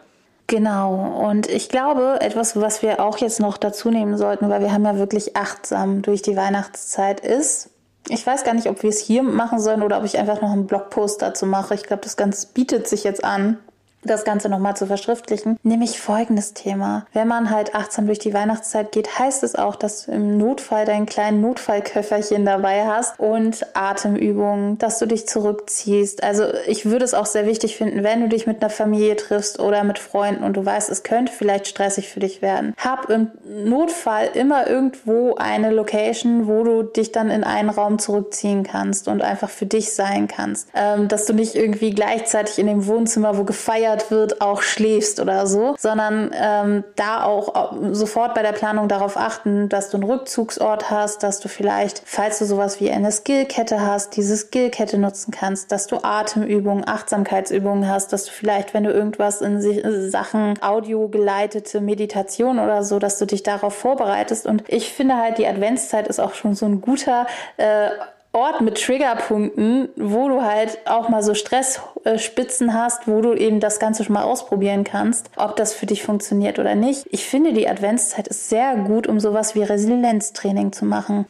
Genau. 0.47 1.23
Und 1.29 1.47
ich 1.47 1.69
glaube, 1.69 2.17
etwas, 2.19 2.59
was 2.59 2.81
wir 2.81 2.99
auch 2.99 3.19
jetzt 3.19 3.39
noch 3.39 3.57
dazu 3.57 3.91
nehmen 3.91 4.17
sollten, 4.17 4.49
weil 4.49 4.61
wir 4.61 4.73
haben 4.73 4.85
ja 4.85 4.97
wirklich 4.97 5.37
achtsam 5.37 6.01
durch 6.01 6.23
die 6.23 6.35
Weihnachtszeit 6.35 7.19
ist. 7.19 7.69
Ich 8.09 8.25
weiß 8.25 8.43
gar 8.43 8.55
nicht, 8.55 8.67
ob 8.67 8.81
wir 8.81 8.89
es 8.89 8.99
hier 8.99 9.21
machen 9.21 9.59
sollen 9.59 9.83
oder 9.83 9.99
ob 9.99 10.03
ich 10.03 10.17
einfach 10.17 10.41
noch 10.41 10.51
einen 10.51 10.65
Blogpost 10.65 11.21
dazu 11.21 11.45
mache. 11.45 11.75
Ich 11.75 11.83
glaube, 11.83 12.01
das 12.01 12.17
Ganze 12.17 12.47
bietet 12.55 12.87
sich 12.87 13.03
jetzt 13.03 13.23
an 13.23 13.59
das 14.03 14.23
Ganze 14.23 14.49
nochmal 14.49 14.75
zu 14.75 14.87
verschriftlichen, 14.87 15.57
nämlich 15.63 15.99
folgendes 15.99 16.53
Thema. 16.53 17.05
Wenn 17.13 17.27
man 17.27 17.49
halt 17.49 17.75
achtsam 17.75 18.07
durch 18.07 18.19
die 18.19 18.33
Weihnachtszeit 18.33 18.91
geht, 18.91 19.19
heißt 19.19 19.43
es 19.43 19.55
auch, 19.55 19.75
dass 19.75 20.05
du 20.05 20.11
im 20.11 20.37
Notfall 20.37 20.85
dein 20.85 21.05
kleinen 21.05 21.41
Notfallköfferchen 21.41 22.45
dabei 22.45 22.85
hast 22.85 23.19
und 23.19 23.65
Atemübungen, 23.75 24.77
dass 24.77 24.99
du 24.99 25.05
dich 25.05 25.27
zurückziehst. 25.27 26.23
Also 26.23 26.45
ich 26.67 26.85
würde 26.85 27.05
es 27.05 27.13
auch 27.13 27.25
sehr 27.25 27.45
wichtig 27.45 27.77
finden, 27.77 28.03
wenn 28.03 28.21
du 28.21 28.29
dich 28.29 28.47
mit 28.47 28.61
einer 28.61 28.69
Familie 28.69 29.15
triffst 29.15 29.59
oder 29.59 29.83
mit 29.83 29.99
Freunden 29.99 30.43
und 30.43 30.57
du 30.57 30.65
weißt, 30.65 30.89
es 30.89 31.03
könnte 31.03 31.31
vielleicht 31.31 31.67
stressig 31.67 32.09
für 32.09 32.19
dich 32.19 32.41
werden. 32.41 32.73
Hab 32.77 33.09
im 33.09 33.31
Notfall 33.45 34.29
immer 34.33 34.67
irgendwo 34.67 35.35
eine 35.35 35.71
Location, 35.71 36.47
wo 36.47 36.63
du 36.63 36.83
dich 36.83 37.11
dann 37.11 37.29
in 37.29 37.43
einen 37.43 37.69
Raum 37.69 37.99
zurückziehen 37.99 38.63
kannst 38.63 39.07
und 39.07 39.21
einfach 39.21 39.49
für 39.49 39.65
dich 39.65 39.93
sein 39.93 40.27
kannst. 40.27 40.69
Ähm, 40.73 41.07
dass 41.07 41.25
du 41.25 41.33
nicht 41.33 41.55
irgendwie 41.55 41.91
gleichzeitig 41.91 42.59
in 42.59 42.67
dem 42.67 42.87
Wohnzimmer, 42.87 43.37
wo 43.37 43.43
gefeiert 43.43 43.90
gefeiert 43.91 44.11
wird, 44.11 44.41
auch 44.41 44.61
schläfst 44.61 45.19
oder 45.19 45.47
so, 45.47 45.75
sondern 45.77 46.31
ähm, 46.33 46.83
da 46.95 47.23
auch 47.23 47.73
sofort 47.91 48.35
bei 48.35 48.41
der 48.41 48.51
Planung 48.51 48.87
darauf 48.87 49.17
achten, 49.17 49.69
dass 49.69 49.89
du 49.89 49.97
einen 49.97 50.09
Rückzugsort 50.09 50.89
hast, 50.89 51.23
dass 51.23 51.39
du 51.39 51.47
vielleicht, 51.47 52.01
falls 52.05 52.39
du 52.39 52.45
sowas 52.45 52.79
wie 52.79 52.91
eine 52.91 53.11
Skillkette 53.11 53.81
hast, 53.81 54.15
diese 54.15 54.37
Skillkette 54.37 54.97
nutzen 54.97 55.31
kannst, 55.31 55.71
dass 55.71 55.87
du 55.87 55.97
Atemübungen, 56.03 56.87
Achtsamkeitsübungen 56.87 57.87
hast, 57.87 58.13
dass 58.13 58.25
du 58.25 58.31
vielleicht, 58.31 58.73
wenn 58.73 58.83
du 58.83 58.91
irgendwas 58.91 59.41
in 59.41 59.61
Sachen 60.09 60.61
audiogeleitete 60.61 61.81
Meditation 61.81 62.59
oder 62.59 62.83
so, 62.83 62.99
dass 62.99 63.17
du 63.17 63.25
dich 63.25 63.43
darauf 63.43 63.75
vorbereitest. 63.75 64.45
Und 64.45 64.63
ich 64.67 64.91
finde 64.93 65.17
halt, 65.17 65.37
die 65.37 65.47
Adventszeit 65.47 66.07
ist 66.07 66.19
auch 66.19 66.33
schon 66.33 66.55
so 66.55 66.65
ein 66.65 66.81
guter 66.81 67.27
äh, 67.57 67.89
Ort 68.33 68.61
mit 68.61 68.81
Triggerpunkten, 68.81 69.89
wo 69.97 70.29
du 70.29 70.41
halt 70.41 70.79
auch 70.85 71.09
mal 71.09 71.21
so 71.21 71.33
Stressspitzen 71.33 72.73
hast, 72.73 73.05
wo 73.05 73.19
du 73.19 73.33
eben 73.33 73.59
das 73.59 73.77
Ganze 73.79 74.05
schon 74.05 74.13
mal 74.13 74.23
ausprobieren 74.23 74.85
kannst, 74.85 75.29
ob 75.35 75.57
das 75.57 75.73
für 75.73 75.85
dich 75.85 76.03
funktioniert 76.03 76.57
oder 76.57 76.75
nicht. 76.75 77.05
Ich 77.09 77.25
finde, 77.25 77.51
die 77.51 77.67
Adventszeit 77.67 78.29
ist 78.29 78.47
sehr 78.47 78.75
gut, 78.75 79.05
um 79.07 79.19
sowas 79.19 79.53
wie 79.55 79.63
Resilienztraining 79.63 80.71
zu 80.71 80.85
machen. 80.85 81.25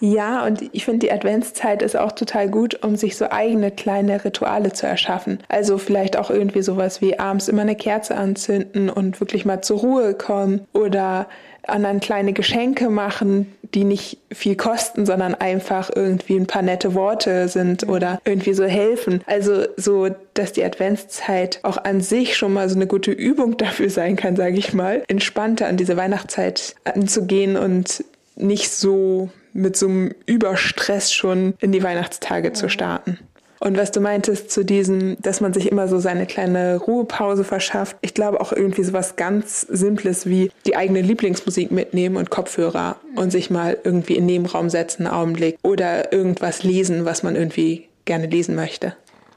Ja, 0.00 0.44
und 0.44 0.68
ich 0.72 0.84
finde, 0.84 1.06
die 1.06 1.12
Adventszeit 1.12 1.80
ist 1.80 1.96
auch 1.96 2.12
total 2.12 2.48
gut, 2.50 2.82
um 2.82 2.96
sich 2.96 3.16
so 3.16 3.30
eigene 3.30 3.70
kleine 3.70 4.24
Rituale 4.24 4.72
zu 4.72 4.86
erschaffen. 4.86 5.38
Also 5.48 5.78
vielleicht 5.78 6.16
auch 6.18 6.30
irgendwie 6.30 6.62
sowas 6.62 7.00
wie 7.00 7.18
abends 7.18 7.46
immer 7.46 7.62
eine 7.62 7.76
Kerze 7.76 8.16
anzünden 8.16 8.90
und 8.90 9.20
wirklich 9.20 9.46
mal 9.46 9.62
zur 9.62 9.78
Ruhe 9.78 10.14
kommen 10.14 10.66
oder 10.72 11.26
anderen 11.68 12.00
kleine 12.00 12.32
Geschenke 12.32 12.90
machen, 12.90 13.52
die 13.74 13.84
nicht 13.84 14.18
viel 14.32 14.56
kosten, 14.56 15.06
sondern 15.06 15.34
einfach 15.34 15.90
irgendwie 15.94 16.36
ein 16.36 16.46
paar 16.46 16.62
nette 16.62 16.94
Worte 16.94 17.48
sind 17.48 17.88
oder 17.88 18.20
irgendwie 18.24 18.54
so 18.54 18.64
helfen. 18.64 19.22
Also 19.26 19.64
so, 19.76 20.08
dass 20.34 20.52
die 20.52 20.64
Adventszeit 20.64 21.60
auch 21.62 21.78
an 21.78 22.00
sich 22.00 22.36
schon 22.36 22.52
mal 22.52 22.68
so 22.68 22.76
eine 22.76 22.86
gute 22.86 23.10
Übung 23.10 23.56
dafür 23.58 23.90
sein 23.90 24.16
kann, 24.16 24.36
sage 24.36 24.56
ich 24.56 24.72
mal, 24.72 25.02
entspannter 25.08 25.66
an 25.66 25.76
diese 25.76 25.96
Weihnachtszeit 25.96 26.76
anzugehen 26.84 27.56
und 27.56 28.04
nicht 28.36 28.70
so 28.70 29.30
mit 29.52 29.76
so 29.76 29.86
einem 29.86 30.12
Überstress 30.26 31.12
schon 31.12 31.54
in 31.60 31.70
die 31.72 31.82
Weihnachtstage 31.82 32.52
zu 32.52 32.68
starten. 32.68 33.18
Und 33.64 33.78
was 33.78 33.92
du 33.92 34.00
meintest 34.00 34.50
zu 34.50 34.62
diesem, 34.62 35.16
dass 35.22 35.40
man 35.40 35.54
sich 35.54 35.72
immer 35.72 35.88
so 35.88 35.98
seine 35.98 36.26
kleine 36.26 36.76
Ruhepause 36.76 37.44
verschafft. 37.44 37.96
Ich 38.02 38.12
glaube 38.12 38.42
auch 38.42 38.52
irgendwie 38.52 38.84
so 38.84 38.92
was 38.92 39.16
ganz 39.16 39.62
Simples 39.62 40.26
wie 40.26 40.50
die 40.66 40.76
eigene 40.76 41.00
Lieblingsmusik 41.00 41.70
mitnehmen 41.70 42.16
und 42.16 42.28
Kopfhörer 42.28 42.96
und 43.16 43.32
sich 43.32 43.48
mal 43.48 43.78
irgendwie 43.82 44.16
in 44.16 44.24
den 44.24 44.42
Nebenraum 44.42 44.68
setzen, 44.68 45.06
einen 45.06 45.16
Augenblick 45.16 45.56
oder 45.62 46.12
irgendwas 46.12 46.62
lesen, 46.62 47.06
was 47.06 47.22
man 47.22 47.36
irgendwie 47.36 47.88
gerne 48.04 48.26
lesen 48.26 48.54
möchte. 48.54 48.96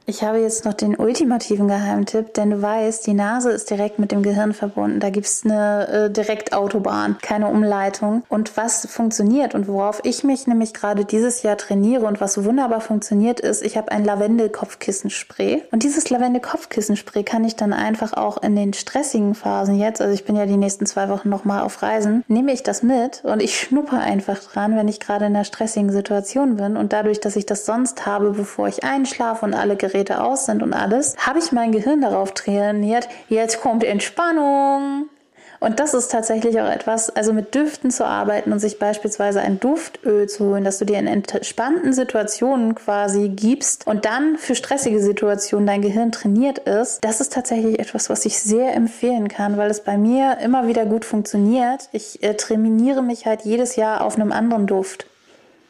Ich 0.10 0.24
habe 0.24 0.38
jetzt 0.38 0.64
noch 0.64 0.74
den 0.74 0.96
ultimativen 0.96 1.68
Geheimtipp, 1.68 2.34
denn 2.34 2.50
du 2.50 2.62
weißt, 2.62 3.06
die 3.06 3.14
Nase 3.14 3.52
ist 3.52 3.70
direkt 3.70 4.00
mit 4.00 4.14
dem 4.14 4.24
Gehirn 4.24 4.54
verbunden. 4.54 5.02
Da 5.02 5.10
gibt 5.10 5.26
es 5.26 5.44
eine 5.44 5.88
äh, 5.90 6.10
Direktautobahn, 6.10 7.18
keine 7.22 7.48
Umleitung. 7.48 8.24
Und 8.30 8.56
was 8.56 8.88
funktioniert 8.90 9.54
und 9.54 9.68
worauf 9.68 10.00
ich 10.06 10.24
mich 10.24 10.48
nämlich 10.48 10.74
gerade 10.74 11.04
dieses 11.04 11.44
Jahr 11.44 11.58
trainiere 11.58 12.06
und 12.06 12.22
was 12.22 12.42
wunderbar 12.42 12.80
funktioniert 12.80 13.42
ist, 13.42 13.62
ich 13.62 13.76
habe 13.76 13.92
ein 13.92 14.06
Lavendel-Kopfkissenspray. 14.06 15.64
Und 15.72 15.84
dieses 15.84 16.10
Lavendel-Kopfkissenspray 16.10 17.24
kann 17.24 17.44
ich 17.44 17.58
dann 17.58 17.74
einfach 17.74 18.14
auch 18.14 18.42
in 18.42 18.56
den 18.56 18.72
stressigen 18.72 19.36
Phasen 19.36 19.78
jetzt, 19.78 20.00
also 20.00 20.14
ich 20.14 20.24
bin 20.24 20.38
ja 20.38 20.46
die 20.46 20.56
nächsten 20.56 20.86
zwei 20.86 21.10
Wochen 21.10 21.28
nochmal 21.28 21.64
auf 21.64 21.82
Reisen, 21.82 22.24
nehme 22.30 22.54
ich 22.54 22.64
das 22.64 22.82
mit 22.82 23.26
und 23.26 23.44
ich 23.44 23.60
schnuppe 23.60 23.98
einfach 23.98 24.40
dran, 24.40 24.78
wenn 24.78 24.88
ich 24.88 25.02
gerade 25.02 25.26
in 25.26 25.36
einer 25.36 25.44
stressigen 25.44 25.92
Situation 25.92 26.56
bin. 26.56 26.78
Und 26.78 26.94
dadurch, 26.94 27.20
dass 27.20 27.36
ich 27.36 27.46
das 27.46 27.66
sonst 27.66 28.06
habe, 28.06 28.32
bevor 28.32 28.70
ich 28.70 28.86
einschlafe 28.86 29.44
und 29.44 29.54
alle 29.54 29.76
Geräte 29.76 29.97
Geräte 29.98 30.22
aus 30.22 30.46
sind 30.46 30.62
und 30.62 30.74
alles, 30.74 31.16
habe 31.18 31.40
ich 31.40 31.52
mein 31.52 31.72
Gehirn 31.72 32.02
darauf 32.02 32.34
trainiert, 32.34 33.10
jetzt 33.30 33.62
kommt 33.62 33.84
Entspannung. 33.84 35.10
Und 35.60 35.80
das 35.80 35.96
ist 35.96 36.12
tatsächlich 36.12 36.62
auch 36.62 36.70
etwas, 36.70 37.10
also 37.10 37.34
mit 37.34 37.56
Düften 37.56 37.90
zu 37.90 38.06
arbeiten 38.06 38.52
und 38.52 38.60
sich 38.60 38.78
beispielsweise 38.78 39.42
ein 39.42 39.60
Duftöl 39.60 40.30
zu 40.30 40.46
holen, 40.46 40.64
dass 40.64 40.78
du 40.78 40.86
dir 40.86 41.00
in 41.00 41.08
entspannten 41.08 41.94
Situationen 41.94 42.76
quasi 42.76 43.30
gibst 43.30 43.88
und 43.88 44.06
dann 44.06 44.38
für 44.38 44.54
stressige 44.54 45.02
Situationen 45.02 45.66
dein 45.66 45.82
Gehirn 45.82 46.12
trainiert 46.12 46.60
ist, 46.60 47.04
das 47.04 47.22
ist 47.22 47.34
tatsächlich 47.34 47.80
etwas, 47.80 48.08
was 48.12 48.26
ich 48.26 48.38
sehr 48.40 48.76
empfehlen 48.76 49.30
kann, 49.30 49.58
weil 49.58 49.72
es 49.72 49.84
bei 49.84 49.98
mir 49.98 50.38
immer 50.44 50.68
wieder 50.68 50.86
gut 50.86 51.06
funktioniert. 51.06 51.90
Ich 51.92 52.22
äh, 52.22 52.36
trainiere 52.36 53.02
mich 53.02 53.26
halt 53.26 53.42
jedes 53.42 53.78
Jahr 53.78 54.02
auf 54.02 54.16
einem 54.16 54.32
anderen 54.32 54.68
Duft. 54.68 55.08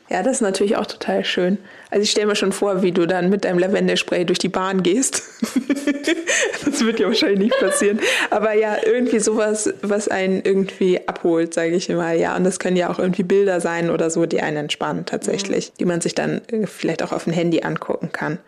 Ja, 0.09 0.23
das 0.23 0.37
ist 0.37 0.41
natürlich 0.41 0.77
auch 0.77 0.85
total 0.85 1.25
schön. 1.25 1.57
Also 1.89 2.03
ich 2.03 2.11
stelle 2.11 2.27
mir 2.27 2.35
schon 2.35 2.53
vor, 2.53 2.81
wie 2.81 2.93
du 2.93 3.05
dann 3.05 3.29
mit 3.29 3.43
deinem 3.43 3.59
Lavendelspray 3.59 4.23
durch 4.23 4.39
die 4.39 4.47
Bahn 4.49 4.81
gehst. 4.81 5.21
das 6.65 6.85
wird 6.85 6.99
ja 6.99 7.07
wahrscheinlich 7.07 7.39
nicht 7.39 7.59
passieren. 7.59 7.99
Aber 8.29 8.53
ja, 8.53 8.77
irgendwie 8.85 9.19
sowas, 9.19 9.73
was 9.81 10.07
einen 10.07 10.41
irgendwie 10.43 11.07
abholt, 11.07 11.53
sage 11.53 11.75
ich 11.75 11.89
immer. 11.89 12.13
Ja, 12.13 12.37
und 12.37 12.45
das 12.45 12.59
können 12.59 12.77
ja 12.77 12.89
auch 12.89 12.99
irgendwie 12.99 13.23
Bilder 13.23 13.59
sein 13.59 13.89
oder 13.89 14.09
so, 14.09 14.25
die 14.25 14.41
einen 14.41 14.57
entspannen 14.57 15.05
tatsächlich, 15.05 15.71
mhm. 15.71 15.77
die 15.79 15.85
man 15.85 16.01
sich 16.01 16.15
dann 16.15 16.41
äh, 16.47 16.67
vielleicht 16.67 17.03
auch 17.03 17.11
auf 17.11 17.25
dem 17.25 17.33
Handy 17.33 17.63
angucken 17.63 18.11
kann. 18.13 18.39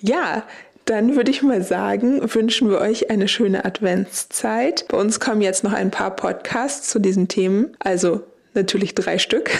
Ja, 0.00 0.44
dann 0.84 1.16
würde 1.16 1.30
ich 1.30 1.42
mal 1.42 1.62
sagen, 1.62 2.22
wünschen 2.34 2.70
wir 2.70 2.78
euch 2.78 3.10
eine 3.10 3.28
schöne 3.28 3.64
Adventszeit. 3.64 4.86
Bei 4.88 4.96
uns 4.96 5.20
kommen 5.20 5.42
jetzt 5.42 5.62
noch 5.62 5.72
ein 5.72 5.90
paar 5.90 6.16
Podcasts 6.16 6.88
zu 6.88 6.98
diesen 6.98 7.28
Themen. 7.28 7.76
Also 7.78 8.22
natürlich 8.54 8.94
drei 8.94 9.18
Stück. 9.18 9.50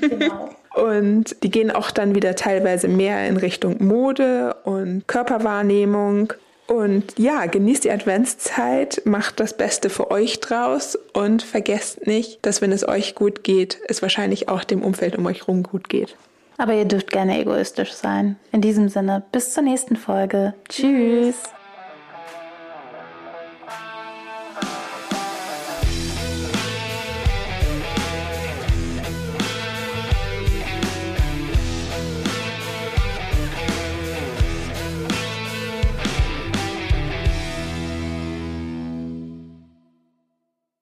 Genau. 0.00 0.50
Und 0.78 1.42
die 1.42 1.50
gehen 1.50 1.72
auch 1.72 1.90
dann 1.90 2.14
wieder 2.14 2.36
teilweise 2.36 2.86
mehr 2.86 3.26
in 3.26 3.36
Richtung 3.36 3.84
Mode 3.84 4.54
und 4.62 5.08
Körperwahrnehmung. 5.08 6.32
Und 6.68 7.18
ja, 7.18 7.46
genießt 7.46 7.84
die 7.84 7.90
Adventszeit, 7.90 9.02
macht 9.04 9.40
das 9.40 9.56
Beste 9.56 9.90
für 9.90 10.10
euch 10.12 10.38
draus 10.38 10.96
und 11.14 11.42
vergesst 11.42 12.06
nicht, 12.06 12.38
dass 12.42 12.60
wenn 12.60 12.70
es 12.70 12.86
euch 12.86 13.14
gut 13.14 13.42
geht, 13.42 13.80
es 13.88 14.02
wahrscheinlich 14.02 14.48
auch 14.48 14.62
dem 14.62 14.82
Umfeld 14.82 15.16
um 15.16 15.26
euch 15.26 15.40
herum 15.40 15.62
gut 15.64 15.88
geht. 15.88 16.14
Aber 16.58 16.74
ihr 16.74 16.84
dürft 16.84 17.10
gerne 17.10 17.40
egoistisch 17.40 17.92
sein. 17.92 18.36
In 18.52 18.60
diesem 18.60 18.88
Sinne, 18.88 19.24
bis 19.32 19.54
zur 19.54 19.62
nächsten 19.64 19.96
Folge. 19.96 20.54
Tschüss. 20.68 21.36